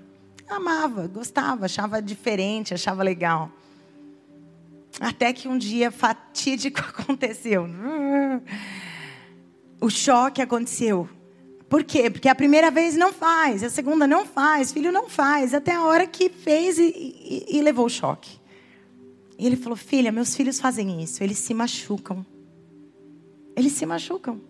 Amava, 0.50 1.08
gostava, 1.08 1.65
achava 1.65 2.02
diferente, 2.02 2.74
achava 2.74 3.04
legal. 3.04 3.52
Até 5.00 5.34
que 5.34 5.48
um 5.48 5.58
dia 5.58 5.91
fatídico 5.91 6.80
aconteceu. 6.88 7.67
O 9.80 9.89
choque 9.89 10.41
aconteceu. 10.41 11.10
Por 11.67 11.84
quê? 11.84 12.10
Porque 12.10 12.30
a 12.30 12.36
primeira 12.36 12.69
vez 12.69 12.95
não 12.95 13.12
faz, 13.12 13.63
a 13.63 13.69
segunda 13.69 14.06
não 14.06 14.26
faz, 14.26 14.71
filho 14.71 14.91
não 14.91 15.10
faz, 15.10 15.54
até 15.54 15.74
a 15.74 15.84
hora 15.84 16.06
que 16.06 16.30
fez 16.30 16.78
e, 16.78 16.84
e, 16.84 17.58
e 17.58 17.62
levou 17.62 17.88
o 17.88 17.89
choque. 17.89 18.39
E 19.38 19.45
ele 19.45 19.56
falou: 19.56 19.76
Filha, 19.76 20.12
meus 20.12 20.36
filhos 20.36 20.60
fazem 20.60 21.02
isso, 21.02 21.24
eles 21.24 21.39
se 21.39 21.54
machucam. 21.54 22.26
Eles 23.56 23.74
se 23.74 23.86
machucam. 23.86 24.41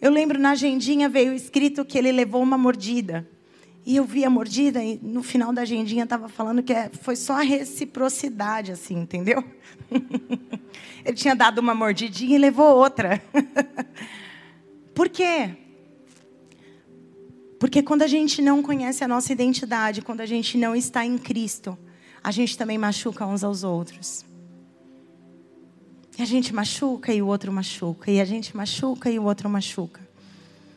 Eu 0.00 0.10
lembro 0.10 0.38
na 0.38 0.50
agendinha 0.50 1.08
veio 1.08 1.32
escrito 1.32 1.84
que 1.84 1.96
ele 1.96 2.12
levou 2.12 2.42
uma 2.42 2.58
mordida. 2.58 3.28
E 3.86 3.96
eu 3.96 4.04
vi 4.04 4.24
a 4.24 4.30
mordida 4.30 4.82
e 4.82 4.98
no 5.02 5.22
final 5.22 5.52
da 5.52 5.62
agendinha 5.62 6.04
estava 6.04 6.26
falando 6.28 6.62
que 6.62 6.72
é, 6.72 6.88
foi 6.88 7.16
só 7.16 7.34
a 7.34 7.42
reciprocidade, 7.42 8.72
assim, 8.72 8.98
entendeu? 8.98 9.44
Ele 11.04 11.14
tinha 11.14 11.36
dado 11.36 11.58
uma 11.58 11.74
mordidinha 11.74 12.34
e 12.34 12.38
levou 12.38 12.76
outra. 12.76 13.22
Por 14.94 15.10
quê? 15.10 15.50
Porque 17.60 17.82
quando 17.82 18.02
a 18.02 18.06
gente 18.06 18.40
não 18.40 18.62
conhece 18.62 19.04
a 19.04 19.08
nossa 19.08 19.32
identidade, 19.32 20.00
quando 20.00 20.22
a 20.22 20.26
gente 20.26 20.56
não 20.56 20.74
está 20.74 21.04
em 21.04 21.18
Cristo, 21.18 21.76
a 22.22 22.30
gente 22.30 22.56
também 22.56 22.78
machuca 22.78 23.26
uns 23.26 23.44
aos 23.44 23.64
outros. 23.64 24.24
E 26.16 26.22
a 26.22 26.24
gente 26.24 26.54
machuca 26.54 27.12
e 27.12 27.20
o 27.20 27.26
outro 27.26 27.52
machuca, 27.52 28.10
e 28.10 28.20
a 28.20 28.24
gente 28.24 28.56
machuca 28.56 29.10
e 29.10 29.18
o 29.18 29.24
outro 29.24 29.50
machuca. 29.50 30.03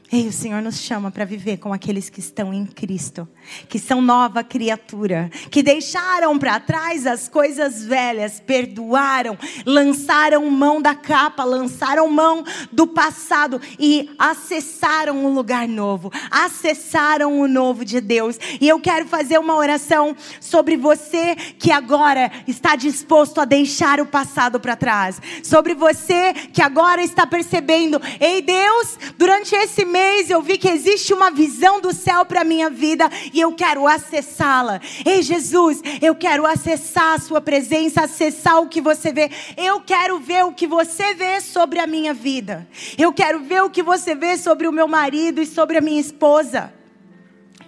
Ei, 0.09 0.25
o 0.25 0.31
Senhor 0.31 0.61
nos 0.61 0.79
chama 0.79 1.11
para 1.11 1.25
viver 1.25 1.57
com 1.57 1.73
aqueles 1.73 2.09
que 2.09 2.21
estão 2.21 2.53
em 2.53 2.65
Cristo, 2.65 3.27
que 3.67 3.77
são 3.77 4.01
nova 4.01 4.41
criatura, 4.41 5.29
que 5.51 5.61
deixaram 5.61 6.39
para 6.39 6.61
trás 6.61 7.05
as 7.05 7.27
coisas 7.27 7.83
velhas, 7.83 8.39
perdoaram, 8.39 9.37
lançaram 9.65 10.49
mão 10.49 10.81
da 10.81 10.95
capa, 10.95 11.43
lançaram 11.43 12.07
mão 12.07 12.45
do 12.71 12.87
passado 12.87 13.59
e 13.77 14.09
acessaram 14.17 15.25
um 15.25 15.33
lugar 15.33 15.67
novo, 15.67 16.09
acessaram 16.31 17.41
o 17.41 17.45
novo 17.45 17.83
de 17.83 17.99
Deus. 17.99 18.39
E 18.61 18.67
eu 18.67 18.79
quero 18.79 19.07
fazer 19.07 19.37
uma 19.37 19.57
oração 19.57 20.15
sobre 20.39 20.77
você 20.77 21.35
que 21.35 21.69
agora 21.69 22.31
está 22.47 22.77
disposto 22.77 23.41
a 23.41 23.45
deixar 23.45 23.99
o 23.99 24.05
passado 24.05 24.57
para 24.57 24.77
trás, 24.77 25.21
sobre 25.43 25.75
você 25.75 26.33
que 26.53 26.61
agora 26.61 27.03
está 27.03 27.27
percebendo, 27.27 28.01
ei 28.21 28.41
Deus, 28.41 28.97
durante 29.17 29.53
esse 29.53 29.83
mês 29.83 29.96
mês 29.97 30.29
eu 30.29 30.41
vi 30.41 30.57
que 30.57 30.69
existe 30.69 31.11
uma 31.11 31.31
visão 31.31 31.81
do 31.81 31.91
céu 31.91 32.23
para 32.23 32.43
minha 32.43 32.69
vida 32.69 33.09
e 33.33 33.39
eu 33.39 33.51
quero 33.53 33.87
acessá-la. 33.87 34.79
Ei, 35.03 35.23
Jesus, 35.23 35.81
eu 36.01 36.13
quero 36.13 36.45
acessar 36.45 37.15
a 37.15 37.19
sua 37.19 37.41
presença, 37.41 38.01
acessar 38.03 38.61
o 38.61 38.67
que 38.67 38.79
você 38.79 39.11
vê. 39.11 39.31
Eu 39.55 39.81
quero 39.81 40.19
ver 40.19 40.45
o 40.45 40.53
que 40.53 40.67
você 40.67 41.15
vê 41.15 41.41
sobre 41.41 41.79
a 41.79 41.87
minha 41.87 42.13
vida. 42.13 42.67
Eu 42.97 43.11
quero 43.11 43.39
ver 43.39 43.63
o 43.63 43.69
que 43.69 43.81
você 43.81 44.13
vê 44.13 44.37
sobre 44.37 44.67
o 44.67 44.71
meu 44.71 44.87
marido 44.87 45.41
e 45.41 45.45
sobre 45.45 45.77
a 45.77 45.81
minha 45.81 45.99
esposa. 45.99 46.71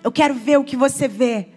Eu 0.03 0.11
quero 0.11 0.35
ver 0.35 0.59
o 0.59 0.63
que 0.63 0.75
você 0.75 1.07
vê. 1.07 1.47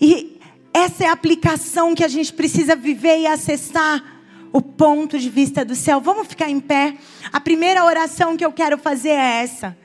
E 0.00 0.40
essa 0.74 1.04
é 1.04 1.06
a 1.06 1.12
aplicação 1.12 1.94
que 1.94 2.04
a 2.04 2.08
gente 2.08 2.32
precisa 2.32 2.74
viver 2.74 3.18
e 3.20 3.26
acessar 3.26 4.19
o 4.52 4.60
ponto 4.60 5.18
de 5.18 5.28
vista 5.28 5.64
do 5.64 5.74
céu. 5.74 6.00
Vamos 6.00 6.28
ficar 6.28 6.50
em 6.50 6.60
pé. 6.60 6.94
A 7.32 7.40
primeira 7.40 7.84
oração 7.84 8.36
que 8.36 8.44
eu 8.44 8.52
quero 8.52 8.78
fazer 8.78 9.10
é 9.10 9.42
essa. 9.42 9.76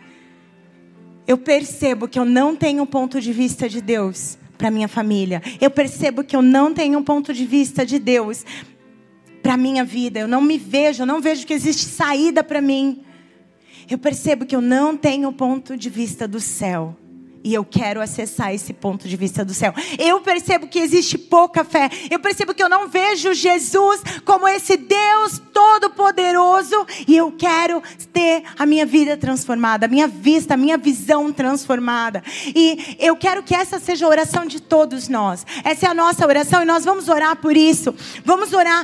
Eu 1.27 1.37
percebo 1.37 2.07
que 2.07 2.19
eu 2.19 2.25
não 2.25 2.55
tenho 2.55 2.83
um 2.83 2.85
ponto 2.85 3.19
de 3.19 3.33
vista 3.33 3.67
de 3.67 3.81
Deus 3.81 4.37
para 4.57 4.71
minha 4.71 4.87
família. 4.87 5.41
Eu 5.59 5.69
percebo 5.69 6.23
que 6.23 6.35
eu 6.35 6.41
não 6.41 6.73
tenho 6.73 6.99
um 6.99 7.03
ponto 7.03 7.33
de 7.33 7.45
vista 7.45 7.85
de 7.85 7.99
Deus 7.99 8.45
para 9.41 9.57
minha 9.57 9.83
vida. 9.83 10.19
Eu 10.19 10.27
não 10.27 10.41
me 10.41 10.57
vejo, 10.57 11.03
eu 11.03 11.07
não 11.07 11.21
vejo 11.21 11.45
que 11.45 11.53
existe 11.53 11.85
saída 11.85 12.43
para 12.43 12.61
mim. 12.61 13.03
Eu 13.89 13.97
percebo 13.97 14.45
que 14.45 14.55
eu 14.55 14.61
não 14.61 14.97
tenho 14.97 15.31
ponto 15.31 15.77
de 15.77 15.89
vista 15.89 16.27
do 16.27 16.39
céu 16.39 16.95
e 17.45 17.53
eu 17.53 17.63
quero 17.63 18.01
acessar 18.01 18.51
esse 18.55 18.73
ponto 18.73 19.07
de 19.07 19.15
vista 19.15 19.45
do 19.45 19.53
céu. 19.53 19.71
Eu 19.99 20.19
percebo 20.19 20.67
que 20.67 20.79
existe 20.79 21.15
pouca 21.15 21.63
fé. 21.63 21.91
Eu 22.09 22.19
percebo 22.19 22.55
que 22.55 22.63
eu 22.63 22.67
não 22.67 22.87
vejo 22.89 23.35
Jesus 23.35 24.01
como 24.25 24.47
esse 24.47 24.75
Deus 24.75 25.39
todo-poderoso 25.53 26.75
e 27.07 27.15
eu 27.15 27.31
quero 27.31 27.83
ter 28.11 28.43
a 28.57 28.65
minha 28.65 28.83
vida 28.83 29.15
transformada, 29.15 29.85
a 29.85 29.89
minha 29.89 30.07
vista, 30.07 30.55
a 30.55 30.57
minha 30.57 30.75
visão 30.75 31.31
transformada. 31.31 32.23
E 32.55 32.97
eu 32.99 33.15
quero 33.15 33.43
que 33.43 33.53
essa 33.53 33.79
seja 33.79 34.07
a 34.07 34.09
oração 34.09 34.47
de 34.47 34.59
todos 34.59 35.07
nós. 35.07 35.45
Essa 35.63 35.85
é 35.85 35.89
a 35.89 35.93
nossa 35.93 36.25
oração 36.25 36.63
e 36.63 36.65
nós 36.65 36.83
vamos 36.83 37.07
orar 37.07 37.35
por 37.35 37.55
isso. 37.55 37.93
Vamos 38.25 38.53
orar 38.53 38.83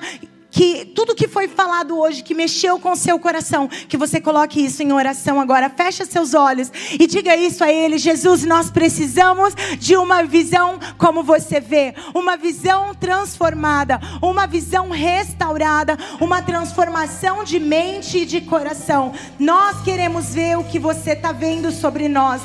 que 0.52 0.86
tudo 0.94 1.16
que 1.16 1.30
foi 1.30 1.48
falado 1.48 1.98
hoje, 1.98 2.22
que 2.22 2.36
mexeu 2.36 2.78
com 2.78 2.92
o 2.92 2.96
seu 2.96 3.18
coração, 3.18 3.68
que 3.68 3.98
você 3.98 4.20
coloque 4.20 4.64
isso 4.64 4.84
em 4.84 4.92
oração 4.92 5.40
agora. 5.40 5.70
Feche 5.70 6.06
seus 6.06 6.34
olhos 6.34 6.70
e 7.00 7.08
diga 7.08 7.36
isso 7.38 7.64
a 7.64 7.72
Ele: 7.72 7.98
Jesus, 7.98 8.44
nós 8.44 8.70
precisamos 8.70 9.56
de 9.80 9.96
uma 9.96 10.24
visão 10.24 10.78
como 10.98 11.24
você 11.24 11.62
vê, 11.62 11.96
uma 12.14 12.36
visão 12.36 12.94
transformada, 12.94 14.00
uma 14.22 14.46
visão 14.46 14.90
restaurada, 14.90 15.98
uma 16.20 16.42
transformação 16.42 17.44
de 17.44 17.60
mente 17.60 18.20
e 18.20 18.26
de 18.26 18.42
coração. 18.42 19.14
Nós 19.40 19.82
queremos 19.84 20.34
ver 20.34 20.58
o 20.58 20.64
que 20.66 20.78
você 20.78 21.12
está 21.12 21.32
vendo 21.32 21.72
sobre 21.72 22.10
nós. 22.10 22.42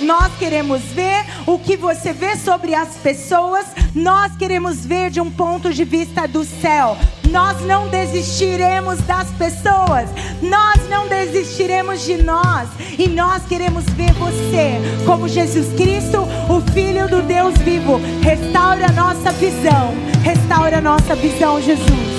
Nós 0.00 0.32
queremos 0.36 0.82
ver 0.82 1.24
o 1.46 1.58
que 1.58 1.76
você 1.76 2.12
vê 2.12 2.36
sobre 2.36 2.74
as 2.74 2.96
pessoas. 2.96 3.66
Nós 3.94 4.36
queremos 4.36 4.84
ver 4.84 5.10
de 5.10 5.20
um 5.20 5.30
ponto 5.30 5.72
de 5.72 5.84
vista 5.84 6.26
do 6.26 6.44
céu. 6.44 6.96
Nós 7.32 7.62
não 7.62 7.88
desistiremos 7.88 9.00
das 9.00 9.26
pessoas, 9.30 10.10
nós 10.42 10.86
não 10.90 11.08
desistiremos 11.08 12.02
de 12.04 12.22
nós, 12.22 12.68
e 12.98 13.08
nós 13.08 13.42
queremos 13.46 13.84
ver 13.84 14.12
você 14.12 14.78
como 15.06 15.26
Jesus 15.26 15.72
Cristo, 15.74 16.28
o 16.50 16.60
Filho 16.72 17.08
do 17.08 17.22
Deus 17.22 17.56
vivo. 17.58 17.98
Restaura 18.20 18.84
a 18.86 18.92
nossa 18.92 19.32
visão, 19.32 19.94
restaura 20.22 20.76
a 20.76 20.80
nossa 20.82 21.14
visão, 21.16 21.58
Jesus. 21.58 22.11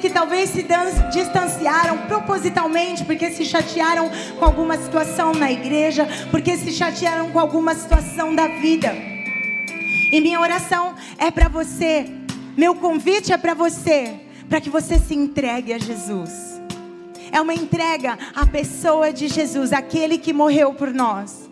Que 0.00 0.10
talvez 0.10 0.50
se 0.50 0.66
distanciaram 1.12 1.98
propositalmente 2.06 3.04
porque 3.04 3.30
se 3.30 3.44
chatearam 3.44 4.10
com 4.38 4.44
alguma 4.44 4.76
situação 4.76 5.32
na 5.32 5.52
igreja, 5.52 6.08
porque 6.30 6.56
se 6.56 6.72
chatearam 6.72 7.30
com 7.30 7.38
alguma 7.38 7.74
situação 7.74 8.34
da 8.34 8.48
vida. 8.48 8.92
E 10.12 10.20
minha 10.20 10.40
oração 10.40 10.94
é 11.18 11.30
para 11.30 11.48
você, 11.48 12.06
meu 12.56 12.74
convite 12.74 13.32
é 13.32 13.36
para 13.36 13.54
você, 13.54 14.14
para 14.48 14.60
que 14.60 14.70
você 14.70 14.98
se 14.98 15.14
entregue 15.14 15.72
a 15.72 15.78
Jesus. 15.78 16.60
É 17.30 17.40
uma 17.40 17.54
entrega 17.54 18.18
à 18.34 18.44
pessoa 18.44 19.12
de 19.12 19.28
Jesus, 19.28 19.72
aquele 19.72 20.18
que 20.18 20.32
morreu 20.32 20.74
por 20.74 20.92
nós. 20.92 21.49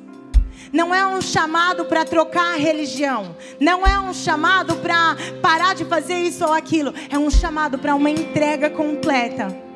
Não 0.72 0.94
é 0.94 1.06
um 1.06 1.20
chamado 1.20 1.84
para 1.84 2.04
trocar 2.04 2.54
a 2.54 2.56
religião. 2.56 3.36
Não 3.60 3.86
é 3.86 3.98
um 4.00 4.12
chamado 4.12 4.76
para 4.76 5.16
parar 5.42 5.74
de 5.74 5.84
fazer 5.84 6.18
isso 6.18 6.44
ou 6.44 6.52
aquilo. 6.52 6.92
É 7.10 7.18
um 7.18 7.30
chamado 7.30 7.78
para 7.78 7.94
uma 7.94 8.10
entrega 8.10 8.70
completa 8.70 9.67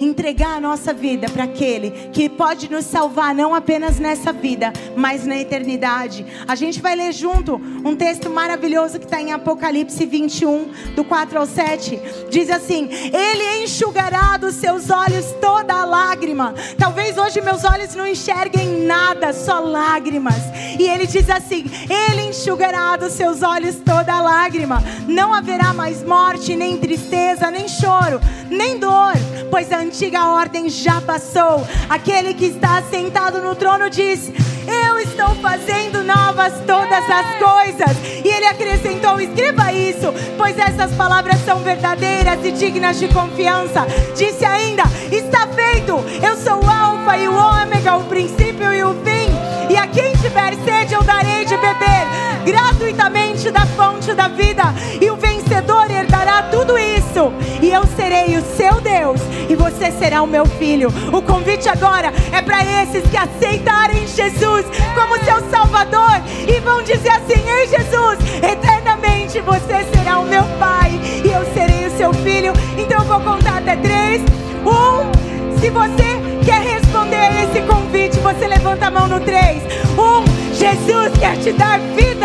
entregar 0.00 0.56
a 0.56 0.60
nossa 0.60 0.92
vida 0.92 1.28
para 1.28 1.44
aquele 1.44 1.90
que 2.12 2.28
pode 2.28 2.70
nos 2.70 2.84
salvar 2.84 3.34
não 3.34 3.54
apenas 3.54 3.98
nessa 3.98 4.32
vida, 4.32 4.72
mas 4.96 5.26
na 5.26 5.36
eternidade. 5.36 6.24
A 6.46 6.54
gente 6.54 6.80
vai 6.80 6.94
ler 6.94 7.12
junto 7.12 7.56
um 7.84 7.96
texto 7.96 8.28
maravilhoso 8.30 8.98
que 8.98 9.04
está 9.04 9.20
em 9.20 9.32
Apocalipse 9.32 10.04
21, 10.04 10.70
do 10.94 11.04
4 11.04 11.38
ao 11.38 11.46
7. 11.46 12.00
Diz 12.30 12.50
assim: 12.50 12.88
Ele 12.90 13.64
enxugará 13.64 14.36
dos 14.36 14.54
seus 14.54 14.90
olhos 14.90 15.32
toda 15.40 15.74
a 15.74 15.84
lágrima. 15.84 16.54
Talvez 16.78 17.16
hoje 17.16 17.40
meus 17.40 17.64
olhos 17.64 17.94
não 17.94 18.06
enxerguem 18.06 18.84
nada, 18.84 19.32
só 19.32 19.60
lágrimas. 19.60 20.36
E 20.78 20.88
ele 20.88 21.06
diz 21.06 21.28
assim: 21.30 21.64
Ele 21.88 22.30
enxugará 22.30 22.96
dos 22.96 23.12
seus 23.12 23.42
olhos 23.42 23.76
toda 23.76 24.12
a 24.12 24.20
lágrima. 24.20 24.82
Não 25.08 25.32
haverá 25.32 25.72
mais 25.72 26.02
morte, 26.02 26.56
nem 26.56 26.76
tristeza, 26.78 27.50
nem 27.50 27.68
choro, 27.68 28.20
nem 28.50 28.78
dor, 28.78 29.14
pois 29.50 29.72
a 29.72 29.85
antiga 29.86 30.26
ordem 30.26 30.68
já 30.68 31.00
passou. 31.00 31.64
Aquele 31.88 32.34
que 32.34 32.46
está 32.46 32.82
sentado 32.90 33.40
no 33.40 33.54
trono 33.54 33.88
diz: 33.88 34.32
Eu 34.66 34.98
estou 34.98 35.34
fazendo 35.36 36.02
novas 36.02 36.52
todas 36.66 37.04
as 37.08 37.36
coisas. 37.38 37.96
E 38.24 38.28
ele 38.28 38.46
acrescentou: 38.46 39.20
Escreva 39.20 39.72
isso, 39.72 40.12
pois 40.36 40.58
essas 40.58 40.92
palavras 40.94 41.38
são 41.44 41.60
verdadeiras 41.60 42.44
e 42.44 42.50
dignas 42.50 42.98
de 42.98 43.08
confiança. 43.08 43.86
Disse 44.16 44.44
ainda: 44.44 44.82
Está 45.10 45.46
feito. 45.48 45.94
Eu 46.22 46.36
sou 46.36 46.64
o 46.64 46.68
Alfa 46.68 47.16
e 47.16 47.28
o 47.28 47.34
Ômega, 47.34 47.96
o 47.96 48.04
princípio 48.04 48.72
e 48.72 48.82
o 48.82 48.94
fim. 49.04 49.72
E 49.72 49.76
a 49.76 49.86
quem 49.86 50.12
tiver 50.16 50.54
sede, 50.64 50.94
eu 50.94 51.02
darei 51.02 51.44
de 51.44 51.56
beber 51.56 52.06
gratuitamente 52.44 53.50
da 53.50 53.66
fonte 53.66 54.12
da 54.14 54.28
vida. 54.28 54.64
E 55.00 55.10
o 55.10 55.16
vencedor 55.16 55.90
herdará 55.90 56.15
tudo 56.44 56.78
isso. 56.78 57.32
E 57.62 57.70
eu 57.70 57.84
serei 57.96 58.36
o 58.36 58.42
seu 58.56 58.80
Deus. 58.80 59.20
E 59.48 59.54
você 59.54 59.90
será 59.92 60.22
o 60.22 60.26
meu 60.26 60.46
filho. 60.46 60.88
O 61.12 61.22
convite 61.22 61.68
agora 61.68 62.12
é 62.32 62.42
para 62.42 62.64
esses 62.82 63.08
que 63.10 63.16
aceitarem 63.16 64.06
Jesus 64.06 64.66
como 64.94 65.22
seu 65.24 65.50
Salvador. 65.50 66.22
E 66.46 66.60
vão 66.60 66.82
dizer 66.82 67.10
assim: 67.10 67.48
Ei, 67.48 67.68
Jesus, 67.68 68.18
eternamente 68.42 69.40
você 69.40 69.84
será 69.94 70.18
o 70.18 70.24
meu 70.24 70.44
Pai. 70.58 70.92
E 71.24 71.30
eu 71.30 71.44
serei 71.54 71.86
o 71.86 71.96
seu 71.96 72.12
filho. 72.12 72.52
Então 72.76 72.98
eu 72.98 73.04
vou 73.04 73.20
contar 73.20 73.58
até 73.58 73.76
três. 73.76 74.22
Um. 74.64 75.26
Se 75.60 75.70
você 75.70 76.20
quer 76.44 76.60
responder 76.60 77.16
a 77.16 77.44
esse 77.44 77.60
convite, 77.62 78.18
você 78.18 78.46
levanta 78.46 78.86
a 78.86 78.90
mão 78.90 79.08
no 79.08 79.18
3. 79.18 79.62
Um, 79.98 80.54
Jesus 80.54 81.18
quer 81.18 81.36
te 81.38 81.52
dar 81.52 81.80
vida 81.80 82.15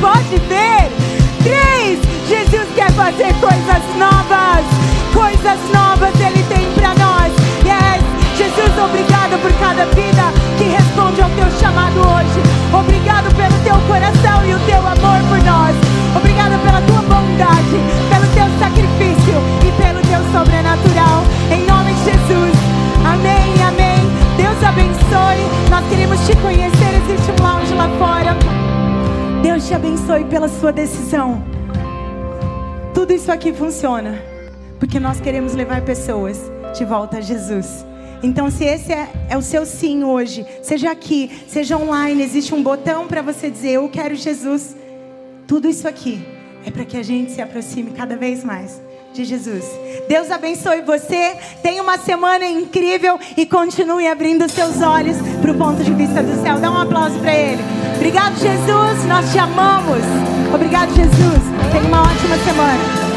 pode 0.00 0.36
ver. 0.48 0.90
Três, 1.44 1.98
Jesus 2.26 2.66
quer 2.74 2.90
fazer 2.92 3.32
coisas 3.34 3.82
novas. 3.96 4.64
Coisas 5.12 5.58
novas 5.72 6.14
Ele 6.20 6.42
tem 6.44 6.66
para 6.72 6.94
nós. 6.94 7.32
Yes, 7.62 8.02
Jesus, 8.36 8.72
obrigado 8.82 9.40
por 9.42 9.52
cada 9.60 9.84
vida 9.94 10.24
que 10.56 10.64
responde 10.64 11.20
ao 11.20 11.30
teu 11.30 11.50
chamado 11.60 12.00
hoje. 12.00 12.40
Obrigado 12.72 13.34
pelo 13.36 13.56
teu 13.62 13.76
coração 13.86 14.44
e 14.46 14.54
o 14.54 14.58
teu 14.60 14.78
amor 14.78 15.20
por 15.28 15.38
nós. 15.44 15.76
Obrigada 16.16 16.56
pela 16.58 16.80
tua 16.82 17.02
bondade, 17.02 17.78
pelo 18.08 18.26
teu 18.32 18.48
sacrifício 18.58 19.36
e 19.66 19.72
pelo 19.80 20.00
teu 20.08 20.22
sobrenatural. 20.32 21.24
Em 21.52 21.66
nome 21.66 21.92
de 21.92 22.04
Jesus. 22.04 22.54
Amém, 23.04 23.54
amém. 23.62 24.10
Deus 24.36 24.62
abençoe. 24.62 25.44
Nós 25.70 25.84
queremos 25.88 26.18
te 26.26 26.34
conhecer. 26.36 27.02
Existe 27.04 27.32
um 27.32 27.42
lounge 27.42 27.74
lá 27.74 27.88
fora. 27.98 28.09
Deus 29.42 29.66
te 29.66 29.72
abençoe 29.72 30.26
pela 30.26 30.48
sua 30.48 30.70
decisão. 30.70 31.42
Tudo 32.92 33.14
isso 33.14 33.32
aqui 33.32 33.54
funciona 33.54 34.22
porque 34.78 35.00
nós 35.00 35.18
queremos 35.18 35.54
levar 35.54 35.80
pessoas 35.82 36.38
de 36.76 36.84
volta 36.84 37.18
a 37.18 37.20
Jesus. 37.22 37.86
Então, 38.22 38.50
se 38.50 38.64
esse 38.64 38.92
é, 38.92 39.08
é, 39.30 39.38
o 39.38 39.42
seu 39.42 39.64
sim 39.64 40.04
hoje, 40.04 40.44
seja 40.62 40.90
aqui, 40.90 41.30
seja 41.48 41.78
online, 41.78 42.22
existe 42.22 42.54
um 42.54 42.62
botão 42.62 43.06
para 43.06 43.22
você 43.22 43.50
dizer: 43.50 43.72
Eu 43.72 43.88
quero 43.88 44.14
Jesus. 44.14 44.76
Tudo 45.46 45.68
isso 45.68 45.88
aqui 45.88 46.22
é 46.66 46.70
para 46.70 46.84
que 46.84 46.98
a 46.98 47.02
gente 47.02 47.32
se 47.32 47.40
aproxime 47.40 47.92
cada 47.92 48.16
vez 48.16 48.44
mais 48.44 48.80
de 49.12 49.24
Jesus. 49.24 49.64
Deus 50.08 50.30
abençoe 50.30 50.82
você. 50.82 51.36
Tenha 51.62 51.82
uma 51.82 51.98
semana 51.98 52.44
incrível 52.44 53.18
e 53.36 53.46
continue 53.46 54.06
abrindo 54.06 54.48
seus 54.48 54.80
olhos 54.80 55.16
para 55.40 55.52
o 55.52 55.54
ponto 55.54 55.82
de 55.82 55.92
vista 55.92 56.22
do 56.22 56.42
céu. 56.42 56.58
Dá 56.58 56.70
um 56.70 56.78
aplauso 56.78 57.18
para 57.18 57.34
Ele. 57.34 57.62
Obrigado, 57.96 58.34
Jesus. 58.38 59.04
Nós 59.06 59.30
te 59.30 59.38
amamos. 59.38 60.02
Obrigado, 60.54 60.88
Jesus. 60.94 61.42
Tenha 61.72 61.84
uma 61.84 62.02
ótima 62.02 62.36
semana. 62.38 63.09